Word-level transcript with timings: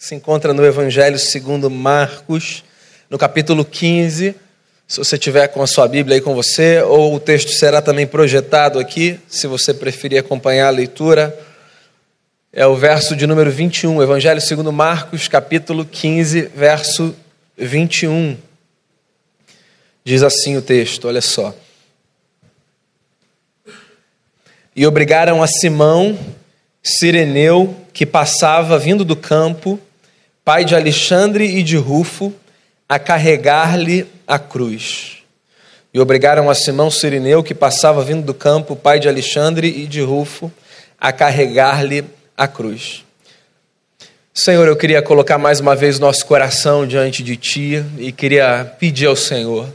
se 0.00 0.14
encontra 0.14 0.54
no 0.54 0.64
Evangelho 0.64 1.18
segundo 1.18 1.68
Marcos, 1.68 2.64
no 3.10 3.18
capítulo 3.18 3.66
15. 3.66 4.34
Se 4.88 4.98
você 4.98 5.18
tiver 5.18 5.46
com 5.48 5.62
a 5.62 5.66
sua 5.66 5.86
Bíblia 5.86 6.16
aí 6.16 6.22
com 6.22 6.34
você, 6.34 6.80
ou 6.80 7.14
o 7.14 7.20
texto 7.20 7.50
será 7.50 7.82
também 7.82 8.06
projetado 8.06 8.78
aqui, 8.78 9.20
se 9.28 9.46
você 9.46 9.74
preferir 9.74 10.18
acompanhar 10.18 10.68
a 10.68 10.70
leitura. 10.70 11.38
É 12.50 12.66
o 12.66 12.74
verso 12.74 13.14
de 13.14 13.26
número 13.26 13.50
21, 13.50 14.02
Evangelho 14.02 14.40
segundo 14.40 14.72
Marcos, 14.72 15.28
capítulo 15.28 15.84
15, 15.84 16.50
verso 16.56 17.14
21. 17.58 18.38
Diz 20.02 20.22
assim 20.22 20.56
o 20.56 20.62
texto, 20.62 21.08
olha 21.08 21.20
só. 21.20 21.54
E 24.74 24.86
obrigaram 24.86 25.42
a 25.42 25.46
Simão, 25.46 26.18
Sireneu, 26.82 27.76
que 27.92 28.06
passava 28.06 28.78
vindo 28.78 29.04
do 29.04 29.14
campo, 29.14 29.78
pai 30.50 30.64
de 30.64 30.74
Alexandre 30.74 31.44
e 31.58 31.62
de 31.62 31.76
Rufo, 31.76 32.34
a 32.88 32.98
carregar-lhe 32.98 34.04
a 34.26 34.36
cruz. 34.36 35.18
E 35.94 36.00
obrigaram 36.00 36.50
a 36.50 36.56
Simão 36.56 36.90
Sirineu, 36.90 37.40
que 37.40 37.54
passava 37.54 38.02
vindo 38.02 38.24
do 38.24 38.34
campo, 38.34 38.74
pai 38.74 38.98
de 38.98 39.08
Alexandre 39.08 39.68
e 39.68 39.86
de 39.86 40.00
Rufo, 40.00 40.50
a 40.98 41.12
carregar-lhe 41.12 42.04
a 42.36 42.48
cruz. 42.48 43.04
Senhor, 44.34 44.66
eu 44.66 44.74
queria 44.74 45.00
colocar 45.00 45.38
mais 45.38 45.60
uma 45.60 45.76
vez 45.76 46.00
nosso 46.00 46.26
coração 46.26 46.84
diante 46.84 47.22
de 47.22 47.36
Ti 47.36 47.84
e 47.96 48.10
queria 48.10 48.74
pedir 48.76 49.06
ao 49.06 49.14
Senhor 49.14 49.72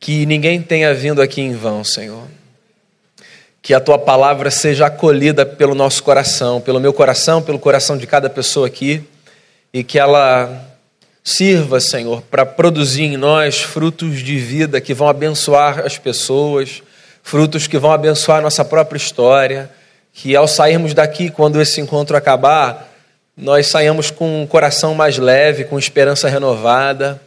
que 0.00 0.24
ninguém 0.24 0.62
tenha 0.62 0.94
vindo 0.94 1.20
aqui 1.20 1.42
em 1.42 1.52
vão, 1.52 1.84
Senhor. 1.84 2.26
Que 3.60 3.74
a 3.74 3.80
Tua 3.80 3.98
palavra 3.98 4.50
seja 4.50 4.86
acolhida 4.86 5.44
pelo 5.44 5.74
nosso 5.74 6.02
coração, 6.02 6.62
pelo 6.62 6.80
meu 6.80 6.94
coração, 6.94 7.42
pelo 7.42 7.58
coração 7.58 7.98
de 7.98 8.06
cada 8.06 8.30
pessoa 8.30 8.66
aqui 8.66 9.06
e 9.72 9.82
que 9.82 9.98
ela 9.98 10.68
sirva, 11.24 11.80
Senhor, 11.80 12.22
para 12.22 12.44
produzir 12.44 13.04
em 13.04 13.16
nós 13.16 13.60
frutos 13.60 14.22
de 14.22 14.36
vida 14.38 14.80
que 14.80 14.92
vão 14.92 15.08
abençoar 15.08 15.80
as 15.80 15.96
pessoas, 15.96 16.82
frutos 17.22 17.66
que 17.66 17.78
vão 17.78 17.92
abençoar 17.92 18.42
nossa 18.42 18.64
própria 18.64 18.98
história, 18.98 19.70
que 20.12 20.34
ao 20.36 20.48
sairmos 20.48 20.92
daqui, 20.92 21.30
quando 21.30 21.60
esse 21.60 21.80
encontro 21.80 22.16
acabar, 22.16 22.92
nós 23.36 23.68
saímos 23.68 24.10
com 24.10 24.42
um 24.42 24.46
coração 24.46 24.94
mais 24.94 25.16
leve, 25.16 25.64
com 25.64 25.78
esperança 25.78 26.28
renovada 26.28 27.20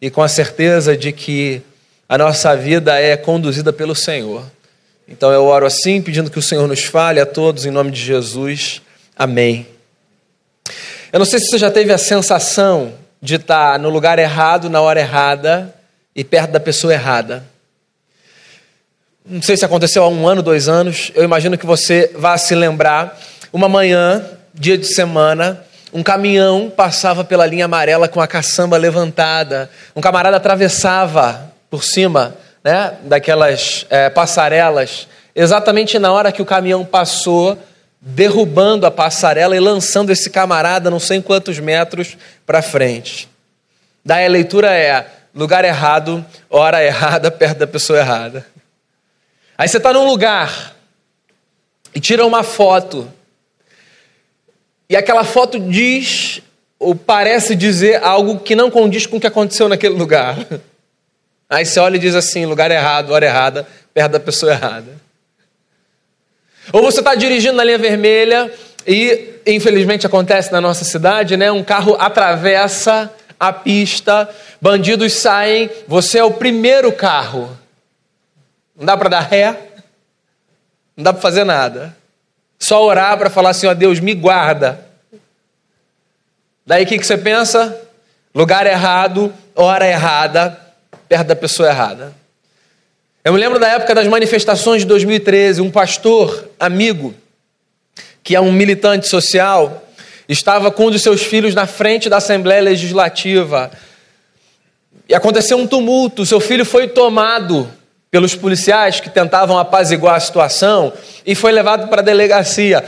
e 0.00 0.10
com 0.10 0.22
a 0.22 0.28
certeza 0.28 0.96
de 0.96 1.12
que 1.12 1.62
a 2.08 2.18
nossa 2.18 2.56
vida 2.56 2.98
é 2.98 3.16
conduzida 3.16 3.72
pelo 3.72 3.94
Senhor. 3.94 4.44
Então 5.06 5.30
eu 5.30 5.44
oro 5.44 5.66
assim, 5.66 6.02
pedindo 6.02 6.30
que 6.30 6.38
o 6.38 6.42
Senhor 6.42 6.66
nos 6.66 6.84
fale 6.84 7.20
a 7.20 7.26
todos, 7.26 7.64
em 7.64 7.70
nome 7.70 7.90
de 7.90 8.00
Jesus. 8.00 8.82
Amém. 9.16 9.66
Eu 11.12 11.18
não 11.18 11.26
sei 11.26 11.40
se 11.40 11.50
você 11.50 11.58
já 11.58 11.70
teve 11.70 11.92
a 11.92 11.98
sensação 11.98 12.94
de 13.20 13.34
estar 13.34 13.78
no 13.78 13.90
lugar 13.90 14.18
errado, 14.18 14.70
na 14.70 14.80
hora 14.80 14.98
errada 14.98 15.74
e 16.16 16.24
perto 16.24 16.52
da 16.52 16.58
pessoa 16.58 16.94
errada. 16.94 17.44
Não 19.22 19.42
sei 19.42 19.58
se 19.58 19.62
aconteceu 19.62 20.02
há 20.02 20.08
um 20.08 20.26
ano, 20.26 20.42
dois 20.42 20.70
anos. 20.70 21.12
Eu 21.14 21.22
imagino 21.22 21.58
que 21.58 21.66
você 21.66 22.10
vá 22.16 22.38
se 22.38 22.54
lembrar. 22.54 23.20
Uma 23.52 23.68
manhã, 23.68 24.24
dia 24.54 24.78
de 24.78 24.86
semana, 24.86 25.62
um 25.92 26.02
caminhão 26.02 26.72
passava 26.74 27.22
pela 27.22 27.44
linha 27.44 27.66
amarela 27.66 28.08
com 28.08 28.18
a 28.22 28.26
caçamba 28.26 28.78
levantada. 28.78 29.68
Um 29.94 30.00
camarada 30.00 30.38
atravessava 30.38 31.52
por 31.68 31.84
cima 31.84 32.34
né, 32.64 32.94
daquelas 33.02 33.84
é, 33.90 34.08
passarelas. 34.08 35.06
Exatamente 35.36 35.98
na 35.98 36.10
hora 36.10 36.32
que 36.32 36.40
o 36.40 36.46
caminhão 36.46 36.86
passou, 36.86 37.58
derrubando 38.04 38.84
a 38.84 38.90
passarela 38.90 39.56
e 39.56 39.60
lançando 39.60 40.10
esse 40.10 40.28
camarada 40.28 40.90
não 40.90 40.98
sei 40.98 41.22
quantos 41.22 41.60
metros 41.60 42.16
para 42.44 42.60
frente. 42.60 43.28
Daí 44.04 44.26
a 44.26 44.28
leitura 44.28 44.76
é 44.76 45.06
lugar 45.32 45.64
errado, 45.64 46.24
hora 46.50 46.82
errada, 46.82 47.30
perto 47.32 47.58
da 47.58 47.66
pessoa 47.66 48.00
errada. 48.00 48.44
Aí 49.56 49.68
você 49.68 49.76
está 49.76 49.92
num 49.92 50.04
lugar 50.04 50.74
e 51.94 52.00
tira 52.00 52.26
uma 52.26 52.42
foto. 52.42 53.08
E 54.88 54.96
aquela 54.96 55.22
foto 55.22 55.60
diz 55.60 56.42
ou 56.80 56.96
parece 56.96 57.54
dizer 57.54 58.02
algo 58.02 58.40
que 58.40 58.56
não 58.56 58.68
condiz 58.68 59.06
com 59.06 59.18
o 59.18 59.20
que 59.20 59.28
aconteceu 59.28 59.68
naquele 59.68 59.94
lugar. 59.94 60.36
Aí 61.48 61.64
você 61.64 61.78
olha 61.78 61.96
e 61.96 62.00
diz 62.00 62.16
assim: 62.16 62.46
lugar 62.46 62.70
errado, 62.70 63.12
hora 63.12 63.24
errada, 63.24 63.68
perto 63.94 64.12
da 64.12 64.20
pessoa 64.20 64.50
errada. 64.50 65.00
Ou 66.72 66.82
você 66.82 67.00
está 67.00 67.14
dirigindo 67.14 67.56
na 67.56 67.64
linha 67.64 67.78
vermelha 67.78 68.50
e, 68.86 69.34
infelizmente, 69.46 70.06
acontece 70.06 70.50
na 70.50 70.60
nossa 70.60 70.84
cidade, 70.84 71.36
né? 71.36 71.52
Um 71.52 71.62
carro 71.62 71.96
atravessa 71.98 73.12
a 73.38 73.52
pista, 73.52 74.28
bandidos 74.60 75.12
saem, 75.12 75.68
você 75.86 76.18
é 76.18 76.24
o 76.24 76.30
primeiro 76.30 76.90
carro. 76.92 77.56
Não 78.74 78.86
dá 78.86 78.96
para 78.96 79.08
dar 79.10 79.20
ré, 79.20 79.56
não 80.96 81.04
dá 81.04 81.12
para 81.12 81.20
fazer 81.20 81.44
nada. 81.44 81.94
Só 82.58 82.82
orar 82.82 83.18
para 83.18 83.28
falar 83.28 83.50
assim: 83.50 83.66
ó 83.66 83.74
Deus, 83.74 84.00
me 84.00 84.14
guarda. 84.14 84.80
Daí 86.64 86.84
o 86.84 86.86
que, 86.86 86.98
que 86.98 87.06
você 87.06 87.18
pensa? 87.18 87.76
Lugar 88.34 88.66
errado, 88.66 89.32
hora 89.54 89.86
errada, 89.86 90.58
perto 91.08 91.26
da 91.26 91.36
pessoa 91.36 91.68
errada. 91.68 92.14
Eu 93.24 93.32
me 93.32 93.38
lembro 93.38 93.58
da 93.58 93.68
época 93.68 93.94
das 93.94 94.06
manifestações 94.06 94.82
de 94.82 94.88
2013, 94.88 95.60
um 95.60 95.70
pastor 95.70 96.48
amigo, 96.62 97.12
que 98.22 98.36
é 98.36 98.40
um 98.40 98.52
militante 98.52 99.08
social, 99.08 99.82
estava 100.28 100.70
com 100.70 100.86
um 100.86 100.90
dos 100.92 101.02
seus 101.02 101.20
filhos 101.20 101.56
na 101.56 101.66
frente 101.66 102.08
da 102.08 102.18
Assembleia 102.18 102.62
Legislativa. 102.62 103.68
E 105.08 105.14
aconteceu 105.14 105.58
um 105.58 105.66
tumulto, 105.66 106.24
seu 106.24 106.38
filho 106.38 106.64
foi 106.64 106.86
tomado 106.86 107.68
pelos 108.12 108.36
policiais 108.36 109.00
que 109.00 109.10
tentavam 109.10 109.58
apaziguar 109.58 110.14
a 110.14 110.20
situação 110.20 110.92
e 111.26 111.34
foi 111.34 111.50
levado 111.50 111.88
para 111.88 112.00
a 112.00 112.04
delegacia. 112.04 112.84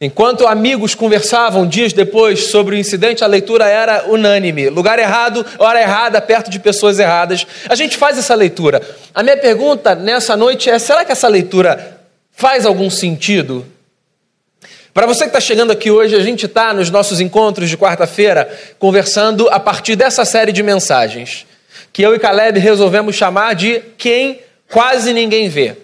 Enquanto 0.00 0.46
amigos 0.46 0.94
conversavam 0.94 1.66
dias 1.66 1.92
depois 1.92 2.46
sobre 2.46 2.76
o 2.76 2.78
incidente, 2.78 3.24
a 3.24 3.26
leitura 3.26 3.68
era 3.68 4.08
unânime: 4.08 4.70
lugar 4.70 5.00
errado, 5.00 5.44
hora 5.58 5.80
errada, 5.80 6.20
perto 6.22 6.48
de 6.48 6.60
pessoas 6.60 7.00
erradas. 7.00 7.44
A 7.68 7.74
gente 7.74 7.96
faz 7.96 8.16
essa 8.16 8.36
leitura. 8.36 8.80
A 9.12 9.22
minha 9.22 9.36
pergunta 9.36 9.96
nessa 9.96 10.36
noite 10.36 10.70
é: 10.70 10.78
será 10.78 11.04
que 11.04 11.12
essa 11.12 11.28
leitura 11.28 11.99
faz 12.40 12.64
algum 12.64 12.88
sentido? 12.88 13.66
Para 14.94 15.06
você 15.06 15.20
que 15.20 15.28
está 15.28 15.40
chegando 15.40 15.70
aqui 15.70 15.90
hoje, 15.90 16.16
a 16.16 16.20
gente 16.20 16.46
está 16.46 16.72
nos 16.72 16.90
nossos 16.90 17.20
encontros 17.20 17.68
de 17.68 17.76
quarta-feira 17.76 18.50
conversando 18.78 19.46
a 19.50 19.60
partir 19.60 19.94
dessa 19.94 20.24
série 20.24 20.50
de 20.50 20.62
mensagens 20.62 21.46
que 21.92 22.02
eu 22.02 22.14
e 22.14 22.18
Caleb 22.18 22.58
resolvemos 22.58 23.16
chamar 23.16 23.54
de 23.54 23.82
Quem 23.98 24.40
Quase 24.70 25.12
Ninguém 25.12 25.48
Vê. 25.48 25.76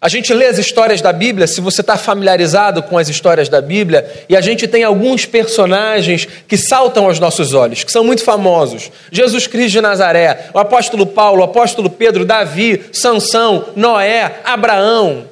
A 0.00 0.08
gente 0.08 0.32
lê 0.32 0.46
as 0.46 0.58
histórias 0.58 1.00
da 1.00 1.12
Bíblia, 1.12 1.48
se 1.48 1.60
você 1.60 1.80
está 1.80 1.96
familiarizado 1.96 2.84
com 2.84 2.96
as 2.96 3.08
histórias 3.08 3.48
da 3.48 3.60
Bíblia, 3.60 4.08
e 4.28 4.36
a 4.36 4.40
gente 4.40 4.68
tem 4.68 4.84
alguns 4.84 5.26
personagens 5.26 6.26
que 6.46 6.56
saltam 6.56 7.06
aos 7.06 7.18
nossos 7.18 7.52
olhos, 7.52 7.82
que 7.82 7.90
são 7.90 8.04
muito 8.04 8.22
famosos. 8.22 8.92
Jesus 9.10 9.48
Cristo 9.48 9.72
de 9.72 9.80
Nazaré, 9.80 10.50
o 10.54 10.58
apóstolo 10.58 11.04
Paulo, 11.04 11.40
o 11.40 11.44
apóstolo 11.44 11.90
Pedro, 11.90 12.24
Davi, 12.24 12.84
Sansão, 12.92 13.70
Noé, 13.74 14.40
Abraão. 14.44 15.26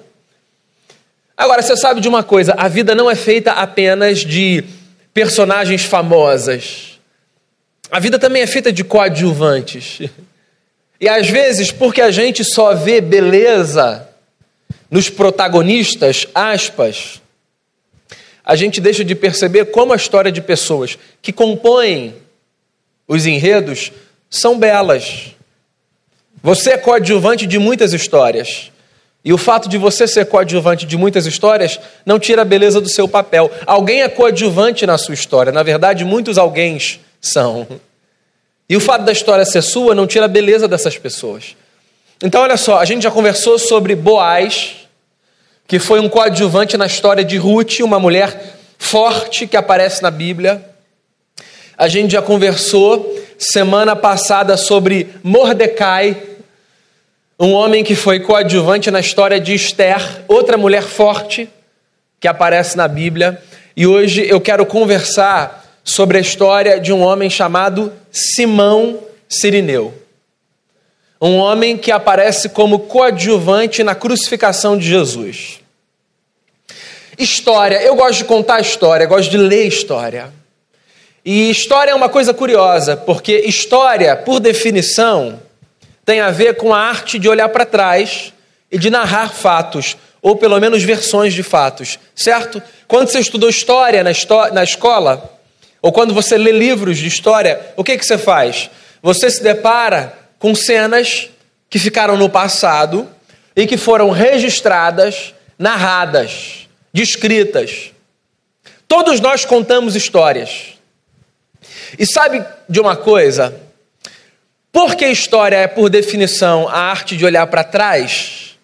Agora, 1.37 1.61
você 1.63 1.77
sabe 1.77 2.01
de 2.01 2.09
uma 2.09 2.23
coisa: 2.23 2.55
a 2.57 2.69
vida 2.69 2.95
não 2.95 3.11
é 3.11 3.15
feita 3.15 3.53
apenas 3.53 4.21
de 4.21 4.65
personagens 5.13 5.85
famosas. 5.85 6.99
A 7.91 8.01
vida 8.01 8.19
também 8.19 8.43
é 8.43 8.47
feita 8.47 8.73
de 8.73 8.85
coadjuvantes. 8.85 10.01
E 10.99 11.11
às 11.11 11.29
vezes, 11.29 11.71
porque 11.71 12.01
a 12.01 12.11
gente 12.11 12.43
só 12.43 12.75
vê 12.75 13.03
beleza 13.03 14.09
nos 14.91 15.11
protagonistas, 15.11 16.27
aspas, 16.35 17.21
a 18.43 18.57
gente 18.57 18.81
deixa 18.81 19.05
de 19.05 19.15
perceber 19.15 19.67
como 19.67 19.93
a 19.93 19.97
história 19.97 20.33
de 20.33 20.41
pessoas 20.41 20.99
que 21.21 21.35
compõem 21.35 22.15
os 23.07 23.27
enredos 23.27 23.93
são 24.31 24.59
belas. 24.59 25.35
Você 26.43 26.71
é 26.71 26.79
coadjuvante 26.79 27.47
de 27.47 27.59
muitas 27.59 27.93
histórias. 27.93 28.71
E 29.27 29.33
o 29.33 29.37
fato 29.37 29.69
de 29.69 29.77
você 29.77 30.07
ser 30.07 30.27
coadjuvante 30.27 30.87
de 30.87 30.97
muitas 30.97 31.27
histórias 31.27 31.81
não 32.07 32.17
tira 32.17 32.43
a 32.43 32.45
beleza 32.45 32.81
do 32.81 32.89
seu 32.89 33.09
papel. 33.09 33.51
Alguém 33.67 34.03
é 34.03 34.09
coadjuvante 34.09 34.87
na 34.87 34.97
sua 34.97 35.15
história. 35.15 35.51
Na 35.51 35.65
verdade, 35.65 36.05
muitos 36.05 36.39
alguém 36.39 36.79
são. 37.21 37.67
E 38.69 38.77
o 38.77 38.81
fato 38.81 39.05
da 39.05 39.11
história 39.11 39.45
ser 39.45 39.63
sua 39.63 39.97
não 39.97 40.07
tira 40.07 40.27
a 40.27 40.29
beleza 40.29 40.69
dessas 40.69 40.97
pessoas. 40.97 41.57
Então, 42.23 42.41
olha 42.41 42.57
só, 42.57 42.79
a 42.79 42.85
gente 42.85 43.03
já 43.03 43.11
conversou 43.11 43.59
sobre 43.59 43.97
Boaz, 43.97 44.87
que 45.67 45.81
foi 45.81 45.99
um 45.99 46.09
coadjuvante 46.09 46.77
na 46.77 46.87
história 46.87 47.25
de 47.25 47.37
Ruth, 47.37 47.81
uma 47.81 47.99
mulher 47.99 48.55
forte 48.79 49.49
que 49.49 49.57
aparece 49.57 50.05
na 50.05 50.11
Bíblia. 50.13 50.65
A 51.77 51.89
gente 51.89 52.13
já 52.13 52.23
conversou 52.23 53.13
semana 53.37 53.97
passada 53.97 54.57
sobre 54.57 55.09
Mordecai, 55.25 56.17
um 57.39 57.53
homem 57.53 57.85
que 57.85 57.95
foi 57.95 58.21
coadjuvante 58.21 58.91
na 58.91 59.01
história 59.01 59.39
de 59.39 59.55
Esther, 59.55 60.25
outra 60.27 60.57
mulher 60.57 60.83
forte 60.83 61.49
que 62.19 62.27
aparece 62.27 62.77
na 62.77 62.89
Bíblia. 62.89 63.41
E 63.77 63.87
hoje 63.87 64.27
eu 64.27 64.41
quero 64.41 64.65
conversar 64.65 65.65
sobre 65.85 66.17
a 66.17 66.21
história 66.21 66.81
de 66.81 66.93
um 66.93 67.03
homem 67.03 67.29
chamado 67.29 67.93
Simão 68.11 69.01
Sirineu. 69.29 69.93
Um 71.21 71.37
homem 71.37 71.77
que 71.77 71.93
aparece 71.93 72.49
como 72.49 72.81
coadjuvante 72.81 73.83
na 73.83 73.95
crucificação 73.95 74.79
de 74.79 74.89
Jesus. 74.89 75.61
História, 77.19 77.83
eu 77.83 77.97
gosto 77.97 78.19
de 78.19 78.25
contar 78.25 78.61
história, 78.61 79.07
gosto 79.07 79.31
de 79.31 79.39
ler 79.39 79.67
história. 79.67 80.33
E 81.25 81.51
história 81.51 81.91
é 81.91 81.95
uma 81.95 82.09
coisa 82.09 82.33
curiosa, 82.33 82.97
porque 82.97 83.41
história, 83.41 84.17
por 84.17 84.41
definição, 84.41 85.41
tem 86.07 86.21
a 86.21 86.31
ver 86.31 86.57
com 86.57 86.73
a 86.73 86.79
arte 86.79 87.19
de 87.19 87.29
olhar 87.29 87.49
para 87.49 87.67
trás 87.67 88.33
e 88.71 88.79
de 88.79 88.89
narrar 88.89 89.35
fatos, 89.35 89.97
ou 90.23 90.37
pelo 90.37 90.59
menos 90.61 90.85
versões 90.85 91.35
de 91.35 91.43
fatos, 91.43 91.99
certo? 92.15 92.63
Quando 92.87 93.09
você 93.09 93.19
estudou 93.19 93.51
história 93.51 94.05
na, 94.05 94.13
na 94.53 94.63
escola, 94.63 95.39
ou 95.83 95.91
quando 95.91 96.15
você 96.15 96.39
lê 96.39 96.53
livros 96.53 96.97
de 96.99 97.09
história, 97.09 97.61
o 97.77 97.83
que, 97.83 97.99
que 97.99 98.07
você 98.07 98.17
faz? 98.17 98.71
Você 99.03 99.29
se 99.29 99.43
depara 99.43 100.17
com 100.39 100.55
cenas 100.55 101.29
que 101.69 101.79
ficaram 101.79 102.17
no 102.17 102.31
passado 102.31 103.09
e 103.55 103.67
que 103.67 103.77
foram 103.77 104.11
registradas, 104.11 105.35
narradas, 105.59 106.69
descritas. 106.93 107.91
Todos 108.87 109.19
nós 109.19 109.45
contamos 109.45 109.97
histórias. 109.97 110.75
E 111.99 112.07
sabe 112.07 112.45
de 112.69 112.81
uma 112.81 112.95
coisa? 112.95 113.66
Porque 114.77 115.07
história 115.07 115.57
é, 115.57 115.67
por 115.67 115.89
definição, 115.89 116.69
a 116.69 116.77
arte 116.77 117.17
de 117.17 117.25
olhar 117.25 117.47
para 117.47 117.65
trás, 117.65 118.59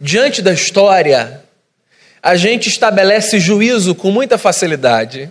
diante 0.00 0.42
da 0.42 0.52
história, 0.52 1.40
a 2.20 2.34
gente 2.34 2.68
estabelece 2.68 3.38
juízo 3.38 3.94
com 3.94 4.10
muita 4.10 4.36
facilidade. 4.36 5.30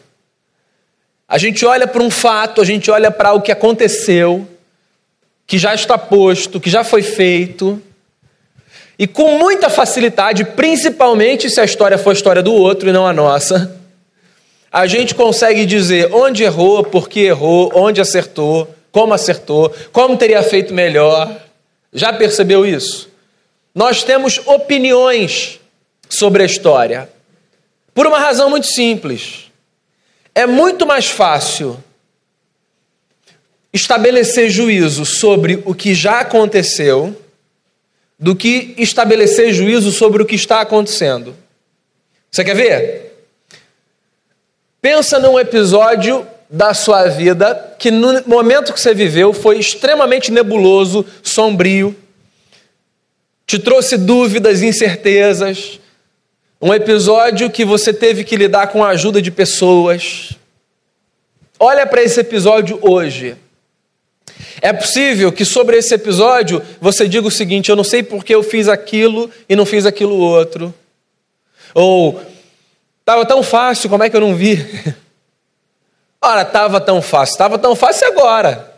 A 1.27 1.37
gente 1.37 1.65
olha 1.65 1.85
para 1.85 2.01
um 2.01 2.09
fato, 2.09 2.61
a 2.61 2.65
gente 2.65 2.89
olha 2.89 3.11
para 3.11 3.33
o 3.33 3.41
que 3.41 3.51
aconteceu, 3.51 4.47
que 5.45 5.57
já 5.57 5.75
está 5.75 5.97
posto, 5.97 6.61
que 6.61 6.69
já 6.69 6.85
foi 6.85 7.01
feito, 7.01 7.81
e 8.97 9.05
com 9.05 9.37
muita 9.37 9.69
facilidade, 9.69 10.45
principalmente 10.45 11.49
se 11.49 11.59
a 11.59 11.65
história 11.65 11.97
for 11.97 12.11
a 12.11 12.13
história 12.13 12.41
do 12.41 12.53
outro 12.53 12.87
e 12.87 12.93
não 12.93 13.05
a 13.05 13.11
nossa, 13.11 13.77
a 14.71 14.87
gente 14.87 15.13
consegue 15.13 15.65
dizer 15.65 16.07
onde 16.13 16.41
errou, 16.41 16.85
por 16.85 17.09
que 17.09 17.19
errou, 17.19 17.69
onde 17.75 17.99
acertou, 17.99 18.73
como 18.93 19.11
acertou, 19.11 19.75
como 19.91 20.15
teria 20.15 20.43
feito 20.43 20.71
melhor. 20.71 21.35
Já 21.91 22.13
percebeu 22.13 22.63
isso? 22.63 23.09
Nós 23.73 24.03
temos 24.03 24.37
opiniões 24.45 25.59
sobre 26.07 26.43
a 26.43 26.45
história. 26.45 27.09
Por 27.91 28.05
uma 28.05 28.19
razão 28.19 28.51
muito 28.51 28.67
simples. 28.67 29.51
É 30.35 30.45
muito 30.45 30.85
mais 30.85 31.07
fácil 31.07 31.83
estabelecer 33.73 34.49
juízo 34.51 35.05
sobre 35.05 35.63
o 35.65 35.73
que 35.73 35.95
já 35.95 36.19
aconteceu 36.19 37.19
do 38.19 38.35
que 38.35 38.75
estabelecer 38.77 39.51
juízo 39.53 39.91
sobre 39.91 40.21
o 40.21 40.25
que 40.25 40.35
está 40.35 40.61
acontecendo. 40.61 41.35
Você 42.29 42.43
quer 42.43 42.55
ver? 42.55 43.27
Pensa 44.79 45.17
num 45.17 45.39
episódio 45.39 46.27
da 46.53 46.71
sua 46.71 47.07
vida 47.07 47.75
que 47.79 47.89
no 47.89 48.21
momento 48.27 48.71
que 48.71 48.79
você 48.79 48.93
viveu 48.93 49.33
foi 49.33 49.57
extremamente 49.57 50.31
nebuloso, 50.31 51.03
sombrio, 51.23 51.95
te 53.47 53.57
trouxe 53.57 53.97
dúvidas, 53.97 54.61
incertezas. 54.61 55.79
Um 56.61 56.71
episódio 56.71 57.49
que 57.49 57.65
você 57.65 57.91
teve 57.91 58.23
que 58.23 58.37
lidar 58.37 58.67
com 58.67 58.83
a 58.83 58.89
ajuda 58.89 59.19
de 59.19 59.31
pessoas. 59.31 60.33
Olha 61.59 61.87
para 61.87 62.03
esse 62.03 62.19
episódio 62.19 62.77
hoje. 62.83 63.35
É 64.61 64.71
possível 64.71 65.31
que 65.31 65.43
sobre 65.43 65.77
esse 65.77 65.95
episódio 65.95 66.61
você 66.79 67.07
diga 67.07 67.27
o 67.27 67.31
seguinte: 67.31 67.69
eu 67.69 67.75
não 67.75 67.83
sei 67.83 68.03
porque 68.03 68.33
eu 68.33 68.43
fiz 68.43 68.67
aquilo 68.67 69.29
e 69.49 69.55
não 69.55 69.65
fiz 69.65 69.87
aquilo 69.87 70.15
outro. 70.15 70.71
Ou 71.73 72.21
Estava 73.03 73.25
tão 73.25 73.43
fácil, 73.43 73.89
como 73.89 74.01
é 74.01 74.09
que 74.09 74.15
eu 74.15 74.21
não 74.21 74.33
vi? 74.33 74.65
Ora, 76.25 76.43
estava 76.43 76.79
tão 76.79 77.01
fácil, 77.01 77.33
estava 77.33 77.59
tão 77.59 77.75
fácil 77.75 78.07
agora. 78.07 78.73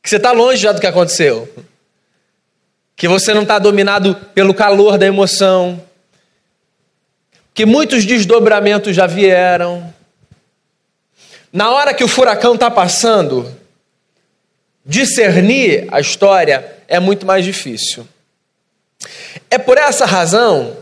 Que 0.00 0.08
você 0.08 0.14
está 0.16 0.30
longe 0.30 0.62
já 0.62 0.70
do 0.70 0.80
que 0.80 0.86
aconteceu. 0.86 1.52
Que 2.94 3.08
você 3.08 3.34
não 3.34 3.42
está 3.42 3.58
dominado 3.58 4.14
pelo 4.32 4.54
calor 4.54 4.96
da 4.96 5.06
emoção. 5.06 5.82
Que 7.52 7.66
muitos 7.66 8.04
desdobramentos 8.04 8.94
já 8.94 9.08
vieram. 9.08 9.92
Na 11.52 11.72
hora 11.72 11.92
que 11.92 12.04
o 12.04 12.08
furacão 12.08 12.54
está 12.54 12.70
passando, 12.70 13.52
discernir 14.86 15.88
a 15.90 15.98
história 15.98 16.76
é 16.86 17.00
muito 17.00 17.26
mais 17.26 17.44
difícil. 17.44 18.06
É 19.50 19.58
por 19.58 19.76
essa 19.76 20.06
razão 20.06 20.76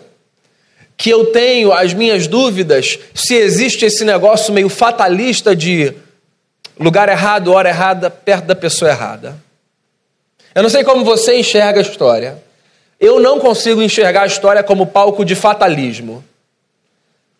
que 0.98 1.10
eu 1.10 1.26
tenho 1.26 1.72
as 1.72 1.94
minhas 1.94 2.26
dúvidas 2.26 2.98
se 3.14 3.36
existe 3.36 3.86
esse 3.86 4.04
negócio 4.04 4.52
meio 4.52 4.68
fatalista 4.68 5.54
de 5.54 5.94
lugar 6.78 7.08
errado, 7.08 7.52
hora 7.52 7.68
errada, 7.68 8.10
perto 8.10 8.46
da 8.46 8.54
pessoa 8.56 8.90
errada. 8.90 9.36
Eu 10.52 10.62
não 10.62 10.68
sei 10.68 10.82
como 10.82 11.04
você 11.04 11.36
enxerga 11.36 11.78
a 11.78 11.82
história. 11.82 12.42
Eu 12.98 13.20
não 13.20 13.38
consigo 13.38 13.80
enxergar 13.80 14.22
a 14.22 14.26
história 14.26 14.60
como 14.64 14.88
palco 14.88 15.24
de 15.24 15.36
fatalismo. 15.36 16.24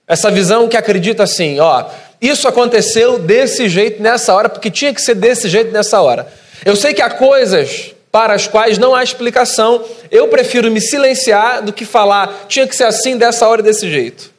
Essa 0.07 0.31
visão 0.31 0.69
que 0.69 0.77
acredita 0.77 1.25
assim, 1.25 1.59
ó, 1.59 1.85
isso 2.21 2.47
aconteceu 2.47 3.19
desse 3.19 3.69
jeito 3.69 4.01
nessa 4.01 4.33
hora, 4.35 4.49
porque 4.49 4.71
tinha 4.71 4.95
que 4.95 5.03
ser 5.03 5.17
desse 5.17 5.49
jeito 5.49 5.73
nessa 5.73 6.01
hora. 6.01 6.33
Eu 6.65 6.77
sei 6.77 6.95
que 6.95 7.03
há 7.03 7.11
coisas 7.11 7.93
para 8.11 8.35
as 8.35 8.47
quais 8.47 8.79
não 8.79 8.95
há 8.95 9.03
explicação. 9.03 9.85
Eu 10.11 10.29
prefiro 10.29 10.71
me 10.71 10.81
silenciar 10.81 11.63
do 11.63 11.73
que 11.73 11.85
falar, 11.85 12.47
tinha 12.49 12.67
que 12.67 12.75
ser 12.75 12.85
assim, 12.85 13.17
dessa 13.17 13.47
hora 13.47 13.61
e 13.61 13.65
desse 13.65 13.91
jeito. 13.91 14.33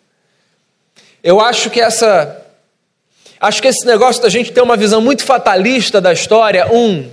Eu 1.23 1.39
acho 1.39 1.69
que 1.69 1.81
essa. 1.81 2.45
Acho 3.39 3.61
que 3.61 3.67
esse 3.69 3.85
negócio 3.85 4.21
da 4.21 4.27
gente 4.27 4.51
ter 4.51 4.61
uma 4.61 4.75
visão 4.75 4.99
muito 4.99 5.23
fatalista 5.23 6.01
da 6.01 6.11
história, 6.11 6.67
um, 6.73 7.09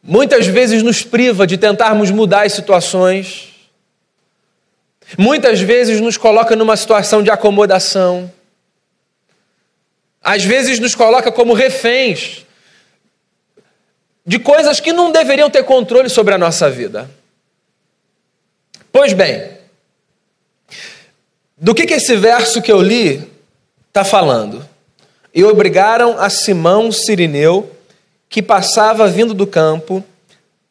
muitas 0.00 0.46
vezes 0.46 0.80
nos 0.80 1.02
priva 1.02 1.44
de 1.44 1.58
tentarmos 1.58 2.12
mudar 2.12 2.46
as 2.46 2.52
situações, 2.52 3.52
muitas 5.18 5.60
vezes 5.60 6.00
nos 6.00 6.16
coloca 6.16 6.54
numa 6.54 6.76
situação 6.76 7.20
de 7.20 7.30
acomodação, 7.30 8.30
às 10.22 10.44
vezes 10.44 10.78
nos 10.78 10.94
coloca 10.94 11.32
como 11.32 11.52
reféns 11.52 12.44
de 14.26 14.38
coisas 14.38 14.80
que 14.80 14.92
não 14.92 15.12
deveriam 15.12 15.50
ter 15.50 15.64
controle 15.64 16.08
sobre 16.08 16.34
a 16.34 16.38
nossa 16.38 16.70
vida. 16.70 17.10
Pois 18.90 19.12
bem, 19.12 19.50
do 21.56 21.74
que, 21.74 21.86
que 21.86 21.94
esse 21.94 22.16
verso 22.16 22.62
que 22.62 22.72
eu 22.72 22.80
li 22.80 23.30
está 23.88 24.04
falando? 24.04 24.66
E 25.34 25.44
obrigaram 25.44 26.18
a 26.18 26.30
Simão 26.30 26.90
Sirineu, 26.90 27.70
que 28.28 28.40
passava 28.40 29.06
vindo 29.08 29.34
do 29.34 29.46
campo, 29.46 30.02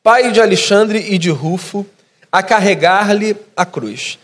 pai 0.01 0.31
de 0.31 0.41
Alexandre 0.41 1.05
e 1.09 1.17
de 1.17 1.29
Rufo, 1.29 1.85
a 2.31 2.41
carregar-lhe 2.41 3.35
a 3.55 3.65
cruz. 3.65 4.17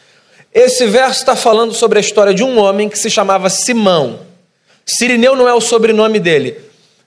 Esse 0.54 0.88
verso 0.88 1.20
está 1.20 1.36
falando 1.36 1.74
sobre 1.74 2.00
a 2.00 2.02
história 2.02 2.34
de 2.34 2.44
um 2.44 2.58
homem 2.58 2.90
que 2.90 2.98
se 2.98 3.10
chamava 3.10 3.50
Simão. 3.50 4.22
Sirineu 4.86 5.36
não 5.36 5.48
é 5.48 5.54
o 5.54 5.62
sobrenome 5.62 6.20
dele, 6.20 6.58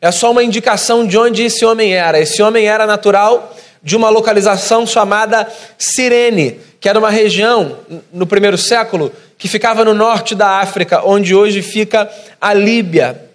é 0.02 0.10
só 0.10 0.32
uma 0.32 0.42
indicação 0.42 1.06
de 1.06 1.16
onde 1.16 1.44
esse 1.44 1.64
homem 1.64 1.94
era. 1.94 2.18
Esse 2.18 2.42
homem 2.42 2.66
era 2.66 2.84
natural 2.88 3.56
de 3.80 3.94
uma 3.94 4.08
localização 4.08 4.84
chamada 4.84 5.48
Cirene, 5.78 6.58
que 6.80 6.88
era 6.88 6.98
uma 6.98 7.08
região 7.08 7.78
no 8.12 8.26
primeiro 8.26 8.58
século 8.58 9.12
que 9.38 9.46
ficava 9.46 9.84
no 9.84 9.94
norte 9.94 10.34
da 10.34 10.58
África, 10.58 11.02
onde 11.04 11.36
hoje 11.36 11.62
fica 11.62 12.10
a 12.40 12.52
Líbia. 12.52 13.30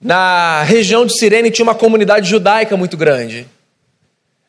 Na 0.00 0.62
região 0.62 1.04
de 1.04 1.18
Cirene 1.18 1.50
tinha 1.50 1.64
uma 1.64 1.74
comunidade 1.74 2.26
judaica 2.26 2.74
muito 2.74 2.96
grande. 2.96 3.46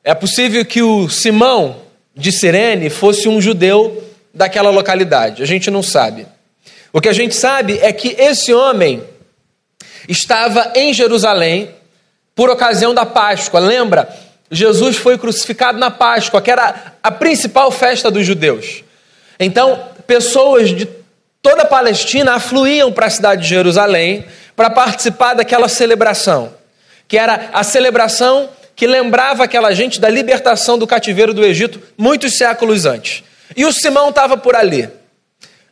É 0.01 0.13
possível 0.13 0.63
que 0.63 0.81
o 0.81 1.09
Simão 1.09 1.75
de 2.15 2.31
Cirene 2.31 2.89
fosse 2.89 3.27
um 3.27 3.41
judeu 3.41 4.01
daquela 4.33 4.69
localidade. 4.69 5.43
A 5.43 5.45
gente 5.45 5.69
não 5.69 5.83
sabe. 5.83 6.25
O 6.93 7.01
que 7.01 7.09
a 7.09 7.13
gente 7.13 7.35
sabe 7.35 7.79
é 7.81 7.91
que 7.91 8.15
esse 8.17 8.53
homem 8.53 9.03
estava 10.07 10.71
em 10.75 10.93
Jerusalém 10.93 11.69
por 12.35 12.49
ocasião 12.49 12.93
da 12.93 13.05
Páscoa. 13.05 13.59
Lembra? 13.59 14.07
Jesus 14.51 14.97
foi 14.97 15.17
crucificado 15.17 15.79
na 15.79 15.89
Páscoa, 15.89 16.41
que 16.41 16.51
era 16.51 16.93
a 17.01 17.11
principal 17.11 17.71
festa 17.71 18.11
dos 18.11 18.25
judeus. 18.25 18.83
Então, 19.39 19.79
pessoas 20.05 20.69
de 20.69 20.87
toda 21.41 21.63
a 21.63 21.67
Palestina 21.67 22.33
afluíam 22.33 22.91
para 22.91 23.07
a 23.07 23.09
cidade 23.09 23.43
de 23.43 23.49
Jerusalém 23.49 24.25
para 24.55 24.69
participar 24.69 25.33
daquela 25.33 25.67
celebração, 25.67 26.53
que 27.07 27.17
era 27.17 27.49
a 27.53 27.63
celebração 27.63 28.49
que 28.75 28.85
lembrava 28.85 29.43
aquela 29.43 29.73
gente 29.73 29.99
da 29.99 30.09
libertação 30.09 30.77
do 30.77 30.85
cativeiro 30.85 31.33
do 31.33 31.43
Egito 31.43 31.81
muitos 31.97 32.37
séculos 32.37 32.85
antes. 32.85 33.23
E 33.55 33.65
o 33.65 33.71
Simão 33.71 34.09
estava 34.09 34.37
por 34.37 34.55
ali. 34.55 34.89